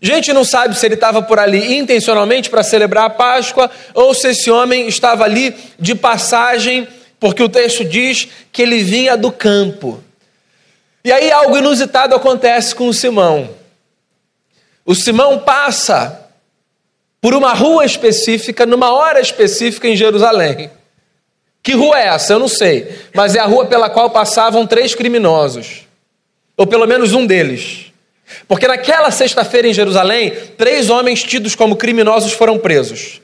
Gente 0.05 0.33
não 0.33 0.43
sabe 0.43 0.77
se 0.77 0.85
ele 0.85 0.95
estava 0.95 1.21
por 1.21 1.39
ali 1.39 1.77
intencionalmente 1.77 2.49
para 2.49 2.61
celebrar 2.61 3.05
a 3.05 3.09
Páscoa 3.09 3.71
ou 3.93 4.13
se 4.13 4.31
esse 4.31 4.51
homem 4.51 4.85
estava 4.85 5.23
ali 5.23 5.55
de 5.79 5.95
passagem, 5.95 6.85
porque 7.17 7.41
o 7.41 7.47
texto 7.47 7.85
diz 7.85 8.27
que 8.51 8.63
ele 8.63 8.83
vinha 8.83 9.15
do 9.15 9.31
campo. 9.31 10.03
E 11.05 11.11
aí 11.11 11.31
algo 11.31 11.57
inusitado 11.57 12.13
acontece 12.13 12.75
com 12.75 12.89
o 12.89 12.93
Simão. 12.93 13.49
O 14.85 14.93
Simão 14.93 15.39
passa 15.39 16.27
por 17.21 17.33
uma 17.33 17.53
rua 17.53 17.85
específica, 17.85 18.65
numa 18.65 18.91
hora 18.91 19.21
específica 19.21 19.87
em 19.87 19.95
Jerusalém. 19.95 20.69
Que 21.63 21.71
rua 21.71 21.97
é 21.97 22.07
essa? 22.07 22.33
Eu 22.33 22.39
não 22.39 22.49
sei. 22.49 22.93
Mas 23.15 23.35
é 23.35 23.39
a 23.39 23.45
rua 23.45 23.67
pela 23.67 23.89
qual 23.89 24.09
passavam 24.09 24.67
três 24.67 24.93
criminosos. 24.93 25.87
Ou 26.57 26.67
pelo 26.67 26.85
menos 26.85 27.13
um 27.13 27.25
deles. 27.25 27.92
Porque 28.47 28.67
naquela 28.67 29.11
sexta-feira 29.11 29.67
em 29.67 29.73
Jerusalém, 29.73 30.31
três 30.57 30.89
homens 30.89 31.23
tidos 31.23 31.55
como 31.55 31.75
criminosos 31.75 32.33
foram 32.33 32.57
presos. 32.57 33.21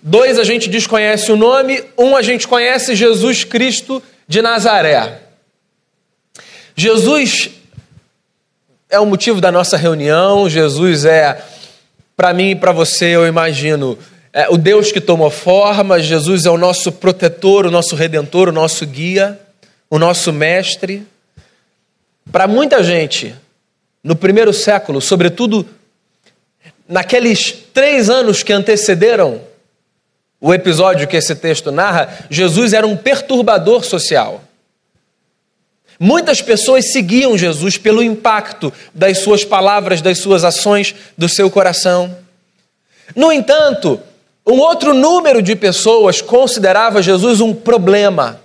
Dois 0.00 0.38
a 0.38 0.44
gente 0.44 0.68
desconhece 0.68 1.32
o 1.32 1.36
nome, 1.36 1.82
um 1.96 2.16
a 2.16 2.22
gente 2.22 2.46
conhece 2.46 2.94
Jesus 2.94 3.44
Cristo 3.44 4.02
de 4.28 4.40
Nazaré. 4.40 5.22
Jesus 6.76 7.50
é 8.88 9.00
o 9.00 9.06
motivo 9.06 9.40
da 9.40 9.50
nossa 9.50 9.76
reunião, 9.76 10.48
Jesus 10.48 11.04
é, 11.04 11.42
para 12.16 12.32
mim 12.32 12.50
e 12.50 12.54
para 12.54 12.70
você, 12.70 13.06
eu 13.06 13.26
imagino, 13.26 13.98
é 14.32 14.48
o 14.48 14.56
Deus 14.56 14.92
que 14.92 15.00
tomou 15.00 15.30
forma, 15.30 16.00
Jesus 16.00 16.46
é 16.46 16.50
o 16.50 16.56
nosso 16.56 16.92
protetor, 16.92 17.66
o 17.66 17.70
nosso 17.70 17.96
redentor, 17.96 18.48
o 18.48 18.52
nosso 18.52 18.86
guia, 18.86 19.38
o 19.90 19.98
nosso 19.98 20.32
mestre. 20.32 21.04
Para 22.30 22.46
muita 22.46 22.82
gente, 22.82 23.34
no 24.08 24.16
primeiro 24.16 24.54
século, 24.54 25.02
sobretudo 25.02 25.68
naqueles 26.88 27.52
três 27.74 28.08
anos 28.08 28.42
que 28.42 28.54
antecederam 28.54 29.42
o 30.40 30.54
episódio 30.54 31.06
que 31.06 31.18
esse 31.18 31.34
texto 31.34 31.70
narra, 31.70 32.08
Jesus 32.30 32.72
era 32.72 32.86
um 32.86 32.96
perturbador 32.96 33.84
social. 33.84 34.42
Muitas 36.00 36.40
pessoas 36.40 36.86
seguiam 36.86 37.36
Jesus 37.36 37.76
pelo 37.76 38.02
impacto 38.02 38.72
das 38.94 39.18
suas 39.18 39.44
palavras, 39.44 40.00
das 40.00 40.16
suas 40.16 40.42
ações, 40.42 40.94
do 41.18 41.28
seu 41.28 41.50
coração. 41.50 42.16
No 43.14 43.30
entanto, 43.30 44.00
um 44.46 44.58
outro 44.58 44.94
número 44.94 45.42
de 45.42 45.54
pessoas 45.54 46.22
considerava 46.22 47.02
Jesus 47.02 47.42
um 47.42 47.52
problema, 47.52 48.40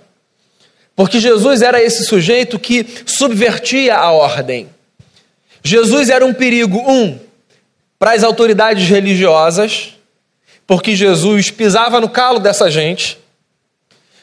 porque 0.94 1.18
Jesus 1.18 1.62
era 1.62 1.82
esse 1.82 2.04
sujeito 2.04 2.58
que 2.58 2.86
subvertia 3.06 3.96
a 3.96 4.12
ordem. 4.12 4.68
Jesus 5.64 6.10
era 6.10 6.26
um 6.26 6.34
perigo, 6.34 6.78
um, 6.78 7.18
para 7.98 8.12
as 8.12 8.22
autoridades 8.22 8.86
religiosas, 8.86 9.94
porque 10.66 10.94
Jesus 10.94 11.50
pisava 11.50 12.00
no 12.00 12.08
calo 12.08 12.38
dessa 12.38 12.70
gente, 12.70 13.18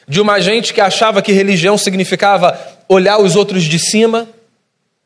de 0.06 0.20
uma 0.20 0.40
gente 0.40 0.72
que 0.72 0.80
achava 0.80 1.20
que 1.20 1.32
religião 1.32 1.76
significava 1.76 2.56
olhar 2.88 3.18
os 3.18 3.34
outros 3.34 3.64
de 3.64 3.78
cima, 3.78 4.28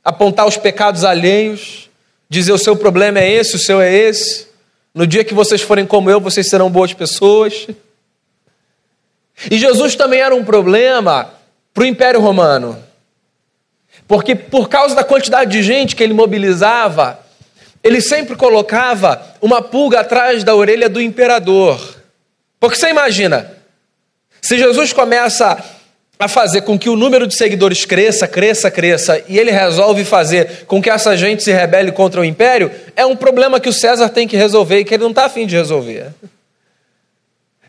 apontar 0.04 0.46
os 0.46 0.58
pecados 0.58 1.04
alheios, 1.04 1.88
dizer 2.28 2.52
o 2.52 2.58
seu 2.58 2.76
problema 2.76 3.18
é 3.18 3.30
esse, 3.30 3.56
o 3.56 3.58
seu 3.58 3.80
é 3.80 3.92
esse. 3.92 4.46
No 4.94 5.06
dia 5.06 5.24
que 5.24 5.32
vocês 5.32 5.62
forem 5.62 5.86
como 5.86 6.10
eu, 6.10 6.20
vocês 6.20 6.48
serão 6.48 6.70
boas 6.70 6.92
pessoas. 6.92 7.66
E 9.50 9.58
Jesus 9.58 9.94
também 9.94 10.20
era 10.20 10.34
um 10.34 10.44
problema 10.44 11.32
para 11.72 11.82
o 11.82 11.86
Império 11.86 12.20
Romano. 12.20 12.85
Porque 14.06 14.34
por 14.34 14.68
causa 14.68 14.94
da 14.94 15.04
quantidade 15.04 15.50
de 15.50 15.62
gente 15.62 15.96
que 15.96 16.02
ele 16.02 16.14
mobilizava, 16.14 17.18
ele 17.82 18.00
sempre 18.00 18.36
colocava 18.36 19.34
uma 19.40 19.62
pulga 19.62 20.00
atrás 20.00 20.44
da 20.44 20.54
orelha 20.54 20.88
do 20.88 21.00
imperador. 21.00 21.96
Porque 22.58 22.76
você 22.76 22.88
imagina, 22.88 23.50
se 24.40 24.58
Jesus 24.58 24.92
começa 24.92 25.62
a 26.18 26.28
fazer 26.28 26.62
com 26.62 26.78
que 26.78 26.88
o 26.88 26.96
número 26.96 27.26
de 27.26 27.34
seguidores 27.34 27.84
cresça, 27.84 28.26
cresça, 28.26 28.70
cresça, 28.70 29.22
e 29.28 29.38
ele 29.38 29.50
resolve 29.50 30.04
fazer 30.04 30.64
com 30.66 30.80
que 30.80 30.88
essa 30.88 31.16
gente 31.16 31.42
se 31.42 31.52
rebele 31.52 31.92
contra 31.92 32.20
o 32.20 32.24
império, 32.24 32.70
é 32.94 33.04
um 33.04 33.14
problema 33.14 33.60
que 33.60 33.68
o 33.68 33.72
César 33.72 34.08
tem 34.08 34.26
que 34.26 34.36
resolver 34.36 34.78
e 34.78 34.84
que 34.84 34.94
ele 34.94 35.02
não 35.02 35.10
está 35.10 35.26
afim 35.26 35.46
de 35.46 35.54
resolver. 35.54 36.12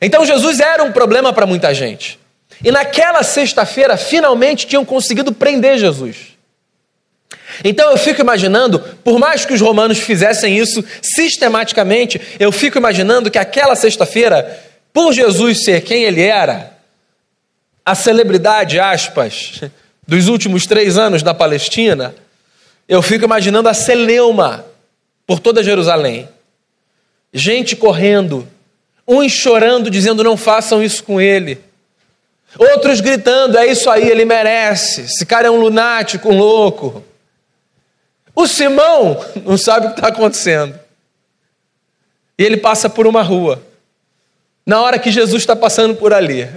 Então 0.01 0.25
Jesus 0.25 0.59
era 0.59 0.83
um 0.83 0.91
problema 0.91 1.33
para 1.33 1.45
muita 1.45 1.73
gente. 1.73 2.19
E 2.63 2.71
naquela 2.71 3.23
sexta-feira, 3.23 3.97
finalmente 3.97 4.65
tinham 4.65 4.83
conseguido 4.83 5.31
prender 5.31 5.77
Jesus. 5.77 6.37
Então 7.63 7.91
eu 7.91 7.97
fico 7.97 8.21
imaginando, 8.21 8.79
por 9.03 9.19
mais 9.19 9.45
que 9.45 9.53
os 9.53 9.61
romanos 9.61 9.99
fizessem 9.99 10.57
isso 10.57 10.83
sistematicamente, 11.01 12.19
eu 12.39 12.51
fico 12.51 12.77
imaginando 12.77 13.31
que 13.31 13.37
aquela 13.37 13.75
sexta-feira, 13.75 14.59
por 14.93 15.13
Jesus 15.13 15.63
ser 15.63 15.81
quem 15.81 16.03
ele 16.03 16.21
era, 16.21 16.77
a 17.85 17.95
celebridade, 17.95 18.79
aspas, 18.79 19.61
dos 20.05 20.27
últimos 20.27 20.65
três 20.65 20.97
anos 20.97 21.23
na 21.23 21.33
Palestina, 21.33 22.13
eu 22.87 23.01
fico 23.01 23.25
imaginando 23.25 23.69
a 23.69 23.73
celeuma 23.73 24.65
por 25.25 25.39
toda 25.39 25.63
Jerusalém. 25.63 26.27
Gente 27.33 27.75
correndo, 27.75 28.47
uns 29.07 29.31
chorando, 29.31 29.89
dizendo: 29.89 30.23
não 30.23 30.37
façam 30.37 30.81
isso 30.81 31.03
com 31.03 31.19
ele. 31.19 31.59
Outros 32.57 33.01
gritando: 33.01 33.57
é 33.57 33.67
isso 33.67 33.89
aí, 33.89 34.09
ele 34.09 34.25
merece. 34.25 35.01
Esse 35.01 35.25
cara 35.25 35.47
é 35.47 35.51
um 35.51 35.59
lunático, 35.59 36.29
um 36.29 36.37
louco. 36.37 37.03
O 38.35 38.47
Simão 38.47 39.23
não 39.43 39.57
sabe 39.57 39.87
o 39.87 39.89
que 39.91 39.99
está 39.99 40.09
acontecendo. 40.09 40.79
E 42.37 42.43
ele 42.43 42.57
passa 42.57 42.89
por 42.89 43.07
uma 43.07 43.23
rua. 43.23 43.63
Na 44.65 44.81
hora 44.81 44.99
que 44.99 45.09
Jesus 45.09 45.41
está 45.41 45.55
passando 45.55 45.95
por 45.95 46.13
ali. 46.13 46.47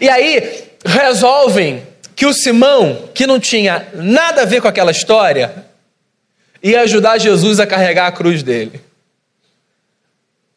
E 0.00 0.08
aí 0.08 0.72
resolvem 0.84 1.86
que 2.16 2.26
o 2.26 2.32
Simão, 2.32 3.10
que 3.14 3.26
não 3.26 3.38
tinha 3.38 3.86
nada 3.94 4.42
a 4.42 4.44
ver 4.44 4.60
com 4.60 4.66
aquela 4.66 4.90
história, 4.90 5.66
ia 6.62 6.80
ajudar 6.80 7.18
Jesus 7.18 7.60
a 7.60 7.66
carregar 7.66 8.06
a 8.06 8.12
cruz 8.12 8.42
dele. 8.42 8.80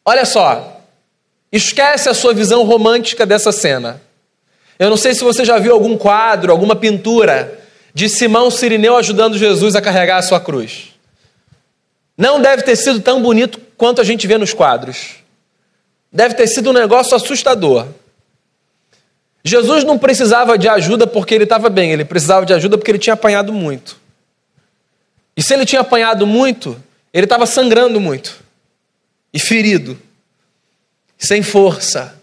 Olha 0.04 0.24
só, 0.24 0.79
Esquece 1.52 2.08
a 2.08 2.14
sua 2.14 2.32
visão 2.32 2.62
romântica 2.64 3.26
dessa 3.26 3.50
cena. 3.50 4.00
Eu 4.78 4.88
não 4.88 4.96
sei 4.96 5.14
se 5.14 5.24
você 5.24 5.44
já 5.44 5.58
viu 5.58 5.72
algum 5.72 5.96
quadro, 5.96 6.52
alguma 6.52 6.76
pintura 6.76 7.58
de 7.92 8.08
Simão 8.08 8.50
Sirineu 8.50 8.96
ajudando 8.96 9.36
Jesus 9.36 9.74
a 9.74 9.82
carregar 9.82 10.18
a 10.18 10.22
sua 10.22 10.40
cruz. 10.40 10.94
Não 12.16 12.40
deve 12.40 12.62
ter 12.62 12.76
sido 12.76 13.00
tão 13.00 13.20
bonito 13.20 13.60
quanto 13.76 14.00
a 14.00 14.04
gente 14.04 14.26
vê 14.26 14.38
nos 14.38 14.52
quadros. 14.52 15.16
Deve 16.12 16.34
ter 16.34 16.46
sido 16.46 16.70
um 16.70 16.72
negócio 16.72 17.16
assustador. 17.16 17.86
Jesus 19.44 19.84
não 19.84 19.98
precisava 19.98 20.56
de 20.58 20.68
ajuda 20.68 21.06
porque 21.06 21.34
ele 21.34 21.44
estava 21.44 21.68
bem, 21.68 21.92
ele 21.92 22.04
precisava 22.04 22.44
de 22.44 22.52
ajuda 22.52 22.76
porque 22.76 22.90
ele 22.90 22.98
tinha 22.98 23.14
apanhado 23.14 23.52
muito. 23.52 23.98
E 25.36 25.42
se 25.42 25.54
ele 25.54 25.64
tinha 25.64 25.80
apanhado 25.80 26.26
muito, 26.26 26.80
ele 27.12 27.24
estava 27.24 27.46
sangrando 27.46 27.98
muito 27.98 28.36
e 29.32 29.38
ferido 29.38 29.98
sem 31.20 31.42
força. 31.42 32.14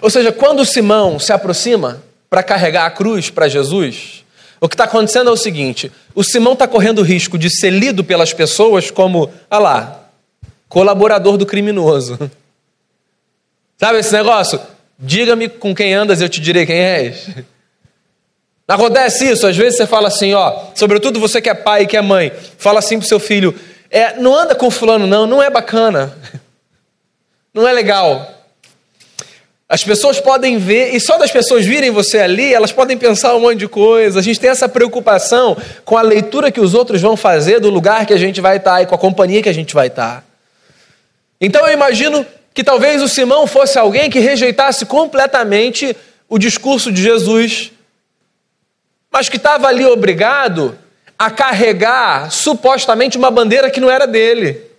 Ou 0.00 0.10
seja, 0.10 0.32
quando 0.32 0.64
Simão 0.64 1.18
se 1.18 1.32
aproxima 1.32 2.02
para 2.28 2.42
carregar 2.42 2.86
a 2.86 2.90
cruz 2.90 3.30
para 3.30 3.46
Jesus, 3.46 4.24
o 4.60 4.68
que 4.68 4.74
está 4.74 4.84
acontecendo 4.84 5.30
é 5.30 5.32
o 5.32 5.36
seguinte: 5.36 5.92
o 6.14 6.24
Simão 6.24 6.54
está 6.54 6.66
correndo 6.66 7.00
o 7.00 7.04
risco 7.04 7.38
de 7.38 7.50
ser 7.50 7.70
lido 7.70 8.02
pelas 8.02 8.32
pessoas 8.32 8.90
como, 8.90 9.30
ah 9.48 9.58
lá, 9.58 10.08
colaborador 10.68 11.36
do 11.36 11.46
criminoso. 11.46 12.18
Sabe 13.78 13.98
esse 13.98 14.12
negócio? 14.12 14.58
Diga-me 14.98 15.50
com 15.50 15.74
quem 15.74 15.92
andas, 15.92 16.22
eu 16.22 16.28
te 16.28 16.40
direi 16.40 16.64
quem 16.64 16.78
és. 16.78 17.28
Acontece 18.66 19.30
isso, 19.30 19.46
às 19.46 19.56
vezes 19.56 19.76
você 19.76 19.86
fala 19.86 20.08
assim, 20.08 20.34
ó, 20.34 20.70
sobretudo 20.74 21.20
você 21.20 21.40
que 21.40 21.48
é 21.48 21.54
pai 21.54 21.82
e 21.82 21.86
que 21.86 21.96
é 21.96 22.02
mãe, 22.02 22.32
fala 22.58 22.80
assim 22.80 22.98
pro 22.98 23.06
seu 23.06 23.20
filho, 23.20 23.54
é, 23.88 24.18
não 24.18 24.34
anda 24.34 24.56
com 24.56 24.68
fulano 24.72 25.06
não, 25.06 25.24
não 25.24 25.40
é 25.40 25.48
bacana. 25.48 26.16
Não 27.56 27.66
é 27.66 27.72
legal. 27.72 28.34
As 29.66 29.82
pessoas 29.82 30.20
podem 30.20 30.58
ver, 30.58 30.94
e 30.94 31.00
só 31.00 31.16
das 31.16 31.30
pessoas 31.30 31.64
virem 31.64 31.90
você 31.90 32.18
ali, 32.18 32.52
elas 32.52 32.70
podem 32.70 32.98
pensar 32.98 33.34
um 33.34 33.40
monte 33.40 33.60
de 33.60 33.66
coisa. 33.66 34.18
A 34.20 34.22
gente 34.22 34.38
tem 34.38 34.50
essa 34.50 34.68
preocupação 34.68 35.56
com 35.82 35.96
a 35.96 36.02
leitura 36.02 36.52
que 36.52 36.60
os 36.60 36.74
outros 36.74 37.00
vão 37.00 37.16
fazer 37.16 37.58
do 37.58 37.70
lugar 37.70 38.04
que 38.04 38.12
a 38.12 38.18
gente 38.18 38.42
vai 38.42 38.58
estar 38.58 38.82
e 38.82 38.86
com 38.86 38.94
a 38.94 38.98
companhia 38.98 39.42
que 39.42 39.48
a 39.48 39.54
gente 39.54 39.72
vai 39.72 39.86
estar. 39.86 40.22
Então 41.40 41.66
eu 41.66 41.72
imagino 41.72 42.26
que 42.52 42.62
talvez 42.62 43.00
o 43.00 43.08
Simão 43.08 43.46
fosse 43.46 43.78
alguém 43.78 44.10
que 44.10 44.18
rejeitasse 44.18 44.84
completamente 44.84 45.96
o 46.28 46.36
discurso 46.36 46.92
de 46.92 47.00
Jesus, 47.00 47.72
mas 49.10 49.30
que 49.30 49.38
estava 49.38 49.66
ali 49.66 49.86
obrigado 49.86 50.78
a 51.18 51.30
carregar 51.30 52.30
supostamente 52.30 53.16
uma 53.16 53.30
bandeira 53.30 53.70
que 53.70 53.80
não 53.80 53.90
era 53.90 54.06
dele. 54.06 54.75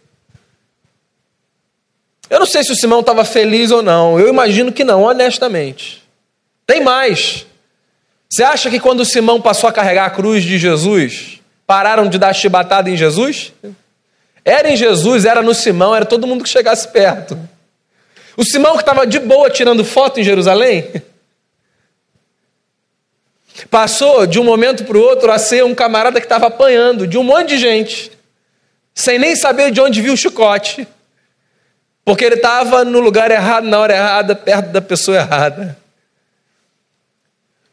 Eu 2.29 2.39
não 2.39 2.45
sei 2.45 2.63
se 2.63 2.71
o 2.71 2.75
Simão 2.75 2.99
estava 2.99 3.23
feliz 3.23 3.71
ou 3.71 3.81
não, 3.81 4.19
eu 4.19 4.27
imagino 4.27 4.71
que 4.71 4.83
não, 4.83 5.03
honestamente. 5.03 6.03
Tem 6.65 6.81
mais. 6.81 7.45
Você 8.29 8.43
acha 8.43 8.69
que 8.69 8.79
quando 8.79 8.99
o 8.99 9.05
Simão 9.05 9.41
passou 9.41 9.69
a 9.69 9.73
carregar 9.73 10.05
a 10.05 10.09
cruz 10.09 10.43
de 10.43 10.57
Jesus, 10.57 11.39
pararam 11.65 12.09
de 12.09 12.17
dar 12.17 12.33
chibatada 12.33 12.89
em 12.89 12.97
Jesus? 12.97 13.53
Era 14.43 14.69
em 14.69 14.75
Jesus, 14.75 15.25
era 15.25 15.41
no 15.41 15.53
Simão, 15.53 15.95
era 15.95 16.05
todo 16.05 16.27
mundo 16.27 16.43
que 16.43 16.49
chegasse 16.49 16.87
perto. 16.89 17.39
O 18.35 18.43
Simão 18.43 18.73
que 18.73 18.81
estava 18.81 19.07
de 19.07 19.19
boa 19.19 19.49
tirando 19.49 19.83
foto 19.83 20.19
em 20.19 20.23
Jerusalém, 20.23 21.01
passou 23.69 24.27
de 24.27 24.39
um 24.39 24.43
momento 24.43 24.83
para 24.83 24.97
o 24.97 25.01
outro 25.01 25.31
a 25.31 25.39
ser 25.39 25.63
um 25.63 25.73
camarada 25.73 26.19
que 26.19 26.25
estava 26.25 26.47
apanhando 26.47 27.07
de 27.07 27.17
um 27.17 27.23
monte 27.23 27.49
de 27.49 27.57
gente, 27.57 28.11
sem 28.93 29.17
nem 29.17 29.35
saber 29.35 29.71
de 29.71 29.81
onde 29.81 30.01
viu 30.01 30.13
o 30.13 30.17
chicote, 30.17 30.87
porque 32.07 32.23
ele 32.23 32.35
estava 32.35 32.85
no 32.85 33.01
lugar 33.01 33.31
errado, 33.31 33.67
na 33.67 33.77
hora 33.77 33.93
errada, 33.93 34.33
perto 34.33 34.69
da 34.69 34.79
pessoa 34.79 35.17
errada. 35.17 35.77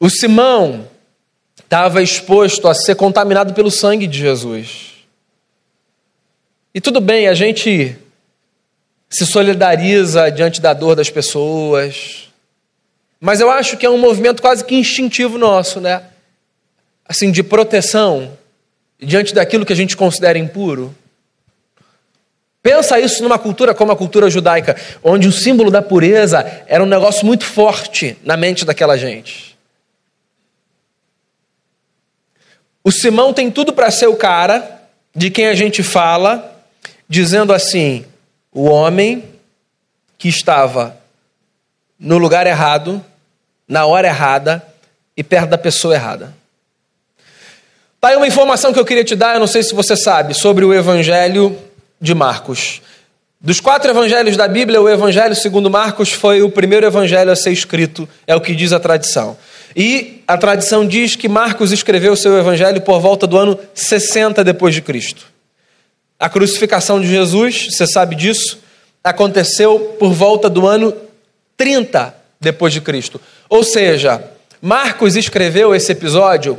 O 0.00 0.10
Simão 0.10 0.88
estava 1.56 2.02
exposto 2.02 2.66
a 2.66 2.74
ser 2.74 2.96
contaminado 2.96 3.54
pelo 3.54 3.70
sangue 3.70 4.08
de 4.08 4.18
Jesus. 4.18 4.94
E 6.74 6.80
tudo 6.80 7.00
bem, 7.00 7.28
a 7.28 7.34
gente 7.34 7.96
se 9.08 9.24
solidariza 9.24 10.28
diante 10.32 10.60
da 10.60 10.74
dor 10.74 10.96
das 10.96 11.10
pessoas, 11.10 12.28
mas 13.20 13.38
eu 13.38 13.48
acho 13.48 13.76
que 13.76 13.86
é 13.86 13.90
um 13.90 13.98
movimento 13.98 14.42
quase 14.42 14.64
que 14.64 14.74
instintivo 14.74 15.38
nosso, 15.38 15.80
né? 15.80 16.02
Assim, 17.06 17.30
de 17.30 17.44
proteção 17.44 18.36
diante 18.98 19.32
daquilo 19.32 19.64
que 19.64 19.72
a 19.72 19.76
gente 19.76 19.96
considera 19.96 20.36
impuro. 20.36 20.92
Pensa 22.64 22.98
isso 22.98 23.22
numa 23.22 23.38
cultura 23.38 23.74
como 23.74 23.92
a 23.92 23.96
cultura 23.96 24.30
judaica, 24.30 24.74
onde 25.02 25.28
o 25.28 25.32
símbolo 25.32 25.70
da 25.70 25.82
pureza 25.82 26.64
era 26.66 26.82
um 26.82 26.86
negócio 26.86 27.26
muito 27.26 27.44
forte 27.44 28.16
na 28.24 28.38
mente 28.38 28.64
daquela 28.64 28.96
gente. 28.96 29.54
O 32.82 32.90
Simão 32.90 33.34
tem 33.34 33.50
tudo 33.50 33.74
para 33.74 33.90
ser 33.90 34.06
o 34.06 34.16
cara 34.16 34.80
de 35.14 35.30
quem 35.30 35.46
a 35.48 35.54
gente 35.54 35.82
fala, 35.82 36.58
dizendo 37.06 37.52
assim: 37.52 38.06
o 38.50 38.64
homem 38.64 39.22
que 40.16 40.30
estava 40.30 40.96
no 41.98 42.16
lugar 42.16 42.46
errado, 42.46 43.04
na 43.68 43.84
hora 43.84 44.08
errada 44.08 44.66
e 45.14 45.22
perto 45.22 45.50
da 45.50 45.58
pessoa 45.58 45.94
errada. 45.94 46.32
Tá 48.00 48.08
aí 48.08 48.16
uma 48.16 48.26
informação 48.26 48.72
que 48.72 48.80
eu 48.80 48.86
queria 48.86 49.04
te 49.04 49.14
dar, 49.14 49.34
eu 49.34 49.40
não 49.40 49.46
sei 49.46 49.62
se 49.62 49.74
você 49.74 49.94
sabe, 49.94 50.32
sobre 50.32 50.64
o 50.64 50.72
evangelho 50.72 51.58
de 52.00 52.14
Marcos. 52.14 52.80
Dos 53.40 53.60
quatro 53.60 53.90
evangelhos 53.90 54.36
da 54.36 54.48
Bíblia, 54.48 54.80
o 54.80 54.88
evangelho 54.88 55.34
segundo 55.34 55.70
Marcos 55.70 56.12
foi 56.12 56.40
o 56.42 56.50
primeiro 56.50 56.86
evangelho 56.86 57.30
a 57.30 57.36
ser 57.36 57.52
escrito, 57.52 58.08
é 58.26 58.34
o 58.34 58.40
que 58.40 58.54
diz 58.54 58.72
a 58.72 58.80
tradição. 58.80 59.36
E 59.76 60.22
a 60.26 60.38
tradição 60.38 60.86
diz 60.86 61.16
que 61.16 61.28
Marcos 61.28 61.72
escreveu 61.72 62.16
seu 62.16 62.38
evangelho 62.38 62.80
por 62.80 63.00
volta 63.00 63.26
do 63.26 63.36
ano 63.36 63.58
60 63.74 64.42
depois 64.42 64.74
de 64.74 64.80
Cristo. 64.80 65.26
A 66.18 66.28
crucificação 66.28 67.00
de 67.00 67.06
Jesus, 67.06 67.68
você 67.70 67.86
sabe 67.86 68.14
disso, 68.14 68.60
aconteceu 69.02 69.96
por 69.98 70.12
volta 70.12 70.48
do 70.48 70.66
ano 70.66 70.94
30 71.56 72.14
depois 72.40 72.72
de 72.72 72.80
Cristo. 72.80 73.20
Ou 73.48 73.62
seja, 73.62 74.24
Marcos 74.62 75.16
escreveu 75.16 75.74
esse 75.74 75.92
episódio 75.92 76.58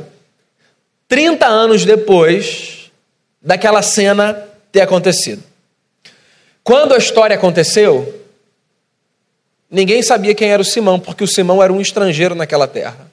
30 1.08 1.46
anos 1.46 1.84
depois 1.84 2.92
daquela 3.42 3.82
cena 3.82 4.40
ter 4.76 4.82
acontecido. 4.82 5.42
Quando 6.62 6.92
a 6.92 6.98
história 6.98 7.34
aconteceu, 7.34 8.22
ninguém 9.70 10.02
sabia 10.02 10.34
quem 10.34 10.50
era 10.50 10.60
o 10.60 10.64
Simão, 10.64 11.00
porque 11.00 11.24
o 11.24 11.26
Simão 11.26 11.62
era 11.62 11.72
um 11.72 11.80
estrangeiro 11.80 12.34
naquela 12.34 12.68
terra. 12.68 13.10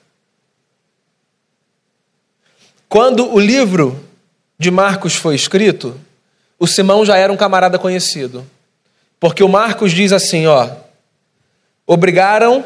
Quando 2.86 3.32
o 3.32 3.40
livro 3.40 4.04
de 4.58 4.70
Marcos 4.70 5.14
foi 5.14 5.34
escrito, 5.34 5.98
o 6.58 6.66
Simão 6.66 7.02
já 7.02 7.16
era 7.16 7.32
um 7.32 7.36
camarada 7.36 7.78
conhecido. 7.78 8.44
Porque 9.18 9.42
o 9.42 9.48
Marcos 9.48 9.92
diz 9.92 10.12
assim, 10.12 10.46
ó: 10.46 10.68
Obrigaram 11.86 12.62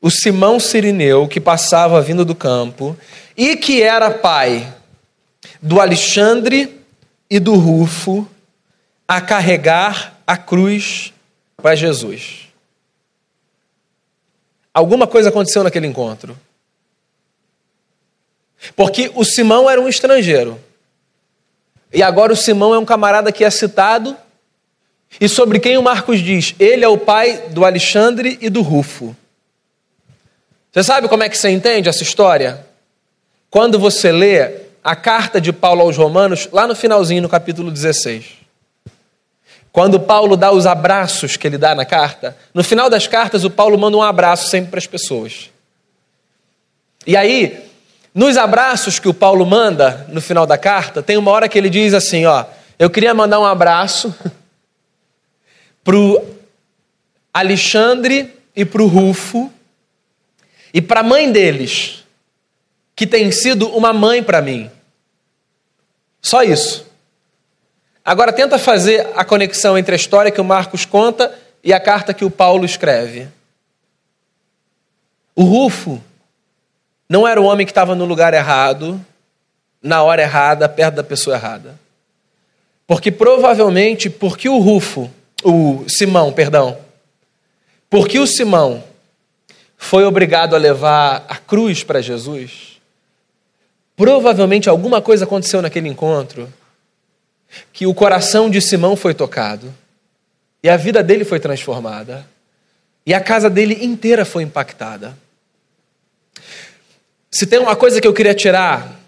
o 0.00 0.10
Simão 0.10 0.58
Sirineu, 0.58 1.28
que 1.28 1.38
passava 1.38 2.00
vindo 2.00 2.24
do 2.24 2.34
campo, 2.34 2.96
e 3.36 3.56
que 3.56 3.82
era 3.82 4.10
pai 4.10 4.72
do 5.60 5.80
Alexandre 5.80 6.78
e 7.28 7.38
do 7.38 7.54
Rufo, 7.54 8.26
a 9.08 9.22
carregar 9.22 10.20
a 10.26 10.36
cruz 10.36 11.14
para 11.56 11.74
Jesus. 11.74 12.48
Alguma 14.72 15.06
coisa 15.06 15.30
aconteceu 15.30 15.64
naquele 15.64 15.86
encontro. 15.86 16.38
Porque 18.76 19.10
o 19.14 19.24
Simão 19.24 19.68
era 19.68 19.80
um 19.80 19.88
estrangeiro. 19.88 20.60
E 21.92 22.02
agora 22.02 22.34
o 22.34 22.36
Simão 22.36 22.74
é 22.74 22.78
um 22.78 22.84
camarada 22.84 23.32
que 23.32 23.42
é 23.42 23.50
citado, 23.50 24.14
e 25.18 25.26
sobre 25.26 25.58
quem 25.58 25.78
o 25.78 25.82
Marcos 25.82 26.20
diz: 26.20 26.54
ele 26.58 26.84
é 26.84 26.88
o 26.88 26.98
pai 26.98 27.48
do 27.48 27.64
Alexandre 27.64 28.36
e 28.42 28.50
do 28.50 28.60
Rufo. 28.60 29.16
Você 30.70 30.82
sabe 30.82 31.08
como 31.08 31.22
é 31.22 31.30
que 31.30 31.38
você 31.38 31.48
entende 31.48 31.88
essa 31.88 32.02
história? 32.02 32.66
Quando 33.48 33.78
você 33.78 34.12
lê 34.12 34.66
a 34.84 34.94
carta 34.94 35.40
de 35.40 35.50
Paulo 35.50 35.80
aos 35.80 35.96
Romanos, 35.96 36.48
lá 36.52 36.66
no 36.66 36.76
finalzinho, 36.76 37.22
no 37.22 37.28
capítulo 37.28 37.70
16. 37.70 38.47
Quando 39.72 40.00
Paulo 40.00 40.36
dá 40.36 40.50
os 40.50 40.66
abraços 40.66 41.36
que 41.36 41.46
ele 41.46 41.58
dá 41.58 41.74
na 41.74 41.84
carta, 41.84 42.36
no 42.54 42.64
final 42.64 42.88
das 42.88 43.06
cartas, 43.06 43.44
o 43.44 43.50
Paulo 43.50 43.78
manda 43.78 43.96
um 43.96 44.02
abraço 44.02 44.48
sempre 44.48 44.70
para 44.70 44.78
as 44.78 44.86
pessoas. 44.86 45.50
E 47.06 47.16
aí, 47.16 47.64
nos 48.14 48.36
abraços 48.36 48.98
que 48.98 49.08
o 49.08 49.14
Paulo 49.14 49.46
manda 49.46 50.06
no 50.08 50.20
final 50.20 50.46
da 50.46 50.58
carta, 50.58 51.02
tem 51.02 51.16
uma 51.16 51.30
hora 51.30 51.48
que 51.48 51.56
ele 51.56 51.70
diz 51.70 51.94
assim: 51.94 52.26
Ó, 52.26 52.44
eu 52.78 52.90
queria 52.90 53.14
mandar 53.14 53.38
um 53.38 53.44
abraço 53.44 54.14
para 55.84 55.96
o 55.96 56.20
Alexandre 57.32 58.34
e 58.56 58.64
para 58.64 58.82
o 58.82 58.86
Rufo 58.86 59.52
e 60.72 60.82
para 60.82 61.00
a 61.00 61.04
mãe 61.04 61.30
deles, 61.30 62.04
que 62.96 63.06
tem 63.06 63.30
sido 63.30 63.68
uma 63.68 63.92
mãe 63.92 64.22
para 64.22 64.42
mim. 64.42 64.70
Só 66.20 66.42
isso. 66.42 66.87
Agora 68.08 68.32
tenta 68.32 68.58
fazer 68.58 69.06
a 69.14 69.22
conexão 69.22 69.76
entre 69.76 69.92
a 69.92 69.96
história 69.96 70.30
que 70.30 70.40
o 70.40 70.44
Marcos 70.44 70.86
conta 70.86 71.30
e 71.62 71.74
a 71.74 71.78
carta 71.78 72.14
que 72.14 72.24
o 72.24 72.30
Paulo 72.30 72.64
escreve. 72.64 73.28
O 75.36 75.42
Rufo 75.44 76.02
não 77.06 77.28
era 77.28 77.38
o 77.38 77.44
homem 77.44 77.66
que 77.66 77.70
estava 77.70 77.94
no 77.94 78.06
lugar 78.06 78.32
errado, 78.32 78.98
na 79.82 80.02
hora 80.02 80.22
errada, 80.22 80.66
perto 80.70 80.94
da 80.94 81.04
pessoa 81.04 81.36
errada. 81.36 81.78
Porque 82.86 83.10
provavelmente, 83.10 84.08
porque 84.08 84.48
o 84.48 84.56
Rufo, 84.56 85.10
o 85.44 85.84
Simão, 85.86 86.32
perdão, 86.32 86.78
porque 87.90 88.18
o 88.18 88.26
Simão 88.26 88.82
foi 89.76 90.06
obrigado 90.06 90.56
a 90.56 90.58
levar 90.58 91.26
a 91.28 91.36
cruz 91.36 91.84
para 91.84 92.00
Jesus, 92.00 92.80
provavelmente 93.94 94.66
alguma 94.66 95.02
coisa 95.02 95.26
aconteceu 95.26 95.60
naquele 95.60 95.90
encontro 95.90 96.50
que 97.72 97.86
o 97.86 97.94
coração 97.94 98.50
de 98.50 98.60
Simão 98.60 98.96
foi 98.96 99.14
tocado 99.14 99.74
e 100.62 100.68
a 100.68 100.76
vida 100.76 101.02
dele 101.02 101.24
foi 101.24 101.40
transformada 101.40 102.26
e 103.06 103.14
a 103.14 103.20
casa 103.20 103.48
dele 103.48 103.84
inteira 103.84 104.24
foi 104.24 104.42
impactada. 104.42 105.16
Se 107.30 107.46
tem 107.46 107.58
uma 107.58 107.76
coisa 107.76 108.00
que 108.00 108.06
eu 108.06 108.12
queria 108.12 108.34
tirar 108.34 108.98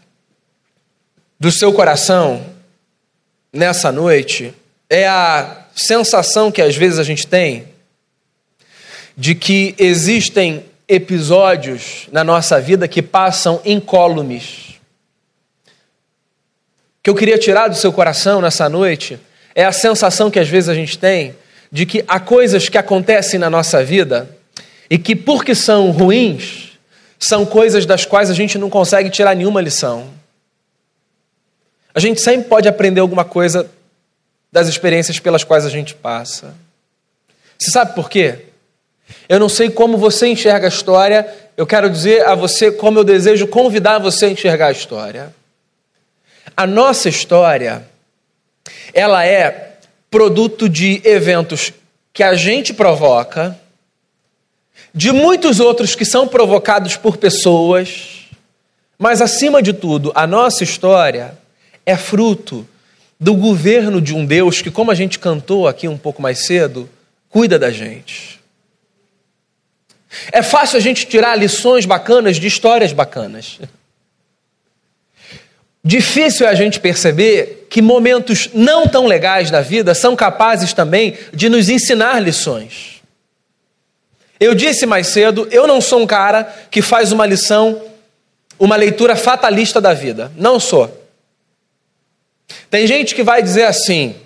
do 1.39 1.51
seu 1.51 1.73
coração 1.73 2.45
nessa 3.53 3.91
noite, 3.91 4.55
é 4.89 5.07
a 5.07 5.67
sensação 5.75 6.53
que 6.53 6.61
às 6.61 6.77
vezes 6.77 6.99
a 6.99 7.05
gente 7.05 7.27
tem 7.27 7.69
de 9.17 9.35
que 9.35 9.75
existem 9.79 10.65
episódios 10.89 12.09
na 12.11 12.25
nossa 12.25 12.61
vida 12.61 12.89
que 12.89 13.01
passam 13.01 13.61
incólumes 13.65 14.70
que 17.03 17.09
eu 17.09 17.15
queria 17.15 17.39
tirar 17.39 17.69
do 17.69 17.77
seu 17.77 17.93
coração 17.93 18.41
nessa 18.41 18.69
noite 18.69 19.19
é 19.55 19.65
a 19.65 19.73
sensação 19.73 20.31
que 20.31 20.39
às 20.39 20.49
vezes 20.49 20.69
a 20.69 20.75
gente 20.75 20.99
tem 20.99 21.35
de 21.73 21.87
que 21.87 22.05
há 22.07 22.19
coisas 22.19 22.69
que 22.69 22.77
acontecem 22.77 23.39
na 23.39 23.49
nossa 23.49 23.83
vida 23.85 24.29
e 24.89 24.99
que, 24.99 25.15
porque 25.15 25.55
são 25.55 25.91
ruins, 25.91 26.73
são 27.19 27.47
coisas 27.47 27.87
das 27.87 28.05
quais 28.05 28.29
a 28.29 28.35
gente 28.35 28.59
não 28.59 28.69
consegue 28.69 29.09
tirar 29.09 29.37
nenhuma 29.37 29.61
lição. 29.61 30.09
A 31.95 32.01
gente 32.01 32.21
sempre 32.21 32.49
pode 32.49 32.69
aprender 32.69 33.01
alguma 33.01 33.25
coisa 33.25 33.71
das 34.51 34.69
experiências 34.69 35.19
pelas 35.21 35.45
quais 35.45 35.65
a 35.65 35.71
gente 35.71 35.95
passa. 35.95 36.55
Você 37.57 37.71
sabe 37.71 37.95
por 37.95 38.11
quê? 38.11 38.47
Eu 39.29 39.39
não 39.39 39.49
sei 39.49 39.71
como 39.71 39.97
você 39.97 40.27
enxerga 40.27 40.67
a 40.67 40.69
história, 40.69 41.27
eu 41.57 41.67
quero 41.67 41.89
dizer 41.89 42.25
a 42.27 42.35
você 42.35 42.71
como 42.73 42.99
eu 42.99 43.05
desejo 43.05 43.47
convidar 43.47 43.99
você 43.99 44.27
a 44.27 44.31
enxergar 44.31 44.69
a 44.69 44.73
história. 44.73 45.35
A 46.57 46.67
nossa 46.67 47.09
história, 47.09 47.85
ela 48.93 49.25
é 49.25 49.79
produto 50.11 50.69
de 50.69 51.01
eventos 51.05 51.73
que 52.13 52.23
a 52.23 52.35
gente 52.35 52.75
provoca, 52.75 53.59
de 54.93 55.13
muitos 55.13 55.61
outros 55.61 55.95
que 55.95 56.05
são 56.05 56.27
provocados 56.27 56.97
por 56.97 57.17
pessoas, 57.17 58.27
mas 58.99 59.23
acima 59.23 59.63
de 59.63 59.73
tudo, 59.73 60.13
a 60.15 60.27
nossa 60.27 60.65
história 60.65 61.39
é 61.87 61.97
fruto 61.97 62.67
do 63.19 63.35
governo 63.35 64.01
de 64.01 64.15
um 64.15 64.25
Deus 64.25 64.61
que, 64.61 64.71
como 64.71 64.91
a 64.91 64.95
gente 64.95 65.19
cantou 65.19 65.69
aqui 65.69 65.87
um 65.87 65.99
pouco 65.99 66.21
mais 66.21 66.47
cedo, 66.47 66.89
cuida 67.29 67.59
da 67.59 67.71
gente. 67.71 68.41
É 70.33 70.43
fácil 70.43 70.77
a 70.77 70.81
gente 70.81 71.07
tirar 71.07 71.37
lições 71.37 71.87
bacanas 71.87 72.37
de 72.37 72.47
histórias 72.47 72.93
bacanas. 72.93 73.61
Difícil 75.83 76.47
é 76.47 76.51
a 76.51 76.55
gente 76.55 76.79
perceber 76.79 77.67
que 77.71 77.81
momentos 77.81 78.51
não 78.53 78.87
tão 78.87 79.07
legais 79.07 79.51
da 79.51 79.63
vida 79.63 79.95
são 79.95 80.15
capazes 80.15 80.75
também 80.75 81.17
de 81.33 81.49
nos 81.49 81.69
ensinar 81.69 82.21
lições. 82.21 83.01
Eu 84.39 84.55
disse 84.55 84.85
mais 84.87 85.07
cedo, 85.07 85.49
eu 85.51 85.67
não 85.67 85.81
sou 85.81 86.01
um 86.01 86.07
cara 86.07 86.45
que 86.71 86.83
faz 86.83 87.13
uma 87.13 87.25
lição, 87.25 87.81
uma 88.59 88.77
leitura 88.77 89.17
fatalista 89.17 89.81
da 89.81 89.95
vida. 89.95 90.31
Não 90.37 90.61
sou. 90.61 90.99
Tem 92.71 92.87
gente 92.87 93.15
que 93.15 93.23
vai 93.23 93.43
dizer 93.43 93.65
assim: 93.65 94.17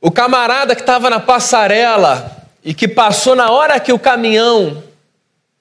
o 0.00 0.10
camarada 0.10 0.74
que 0.74 0.82
estava 0.82 1.10
na 1.10 1.18
passarela 1.20 2.46
e 2.64 2.74
que 2.74 2.86
passou 2.86 3.34
na 3.34 3.50
hora 3.50 3.80
que 3.80 3.92
o 3.92 3.98
caminhão 3.98 4.82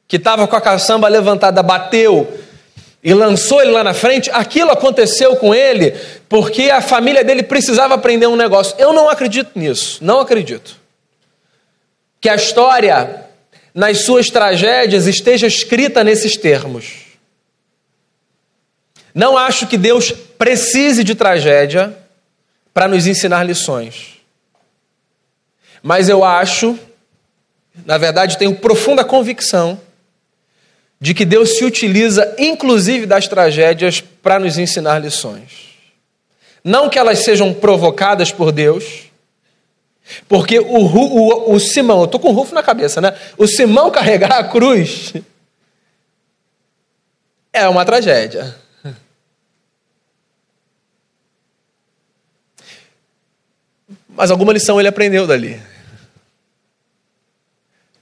que 0.07 0.17
estava 0.17 0.47
com 0.47 0.55
a 0.55 0.61
caçamba 0.61 1.07
levantada 1.07 1.61
bateu 1.63 2.27
e 3.07 3.13
lançou 3.13 3.61
ele 3.61 3.71
lá 3.71 3.85
na 3.85 3.93
frente, 3.93 4.29
aquilo 4.31 4.69
aconteceu 4.69 5.37
com 5.37 5.55
ele 5.55 5.91
porque 6.27 6.63
a 6.63 6.81
família 6.81 7.23
dele 7.23 7.41
precisava 7.41 7.93
aprender 7.93 8.27
um 8.27 8.35
negócio. 8.35 8.75
Eu 8.77 8.91
não 8.91 9.07
acredito 9.07 9.57
nisso, 9.57 10.03
não 10.03 10.19
acredito. 10.19 10.75
Que 12.19 12.27
a 12.27 12.35
história, 12.35 13.23
nas 13.73 13.99
suas 13.99 14.29
tragédias, 14.29 15.07
esteja 15.07 15.47
escrita 15.47 16.03
nesses 16.03 16.35
termos. 16.35 17.05
Não 19.15 19.37
acho 19.37 19.67
que 19.67 19.77
Deus 19.77 20.11
precise 20.11 21.01
de 21.01 21.15
tragédia 21.15 21.97
para 22.73 22.89
nos 22.89 23.07
ensinar 23.07 23.45
lições. 23.45 24.17
Mas 25.81 26.09
eu 26.09 26.25
acho, 26.25 26.77
na 27.85 27.97
verdade, 27.97 28.37
tenho 28.37 28.53
profunda 28.55 29.05
convicção 29.05 29.79
de 30.99 31.13
que 31.13 31.25
Deus 31.25 31.57
se 31.57 31.63
utiliza, 31.63 32.35
inclusive, 32.37 33.05
das 33.05 33.27
tragédias 33.27 34.01
para 34.01 34.39
nos 34.39 34.57
ensinar 34.57 34.99
lições. 34.99 35.67
Não 36.63 36.89
que 36.89 36.97
elas 36.97 37.19
sejam 37.19 37.53
provocadas 37.53 38.31
por 38.31 38.51
Deus, 38.51 39.03
porque 40.27 40.59
o, 40.59 40.65
o, 40.65 41.53
o 41.53 41.59
Simão, 41.59 41.99
eu 41.99 42.05
estou 42.05 42.19
com 42.19 42.29
o 42.29 42.33
Rufo 42.33 42.55
na 42.55 42.63
cabeça, 42.63 42.99
né? 42.99 43.17
O 43.37 43.47
Simão 43.47 43.91
carregar 43.91 44.31
a 44.31 44.43
cruz 44.43 45.13
é 47.53 47.67
uma 47.67 47.85
tragédia. 47.85 48.55
Mas 54.09 54.31
alguma 54.31 54.51
lição 54.51 54.79
ele 54.79 54.87
aprendeu 54.87 55.27
dali. 55.27 55.61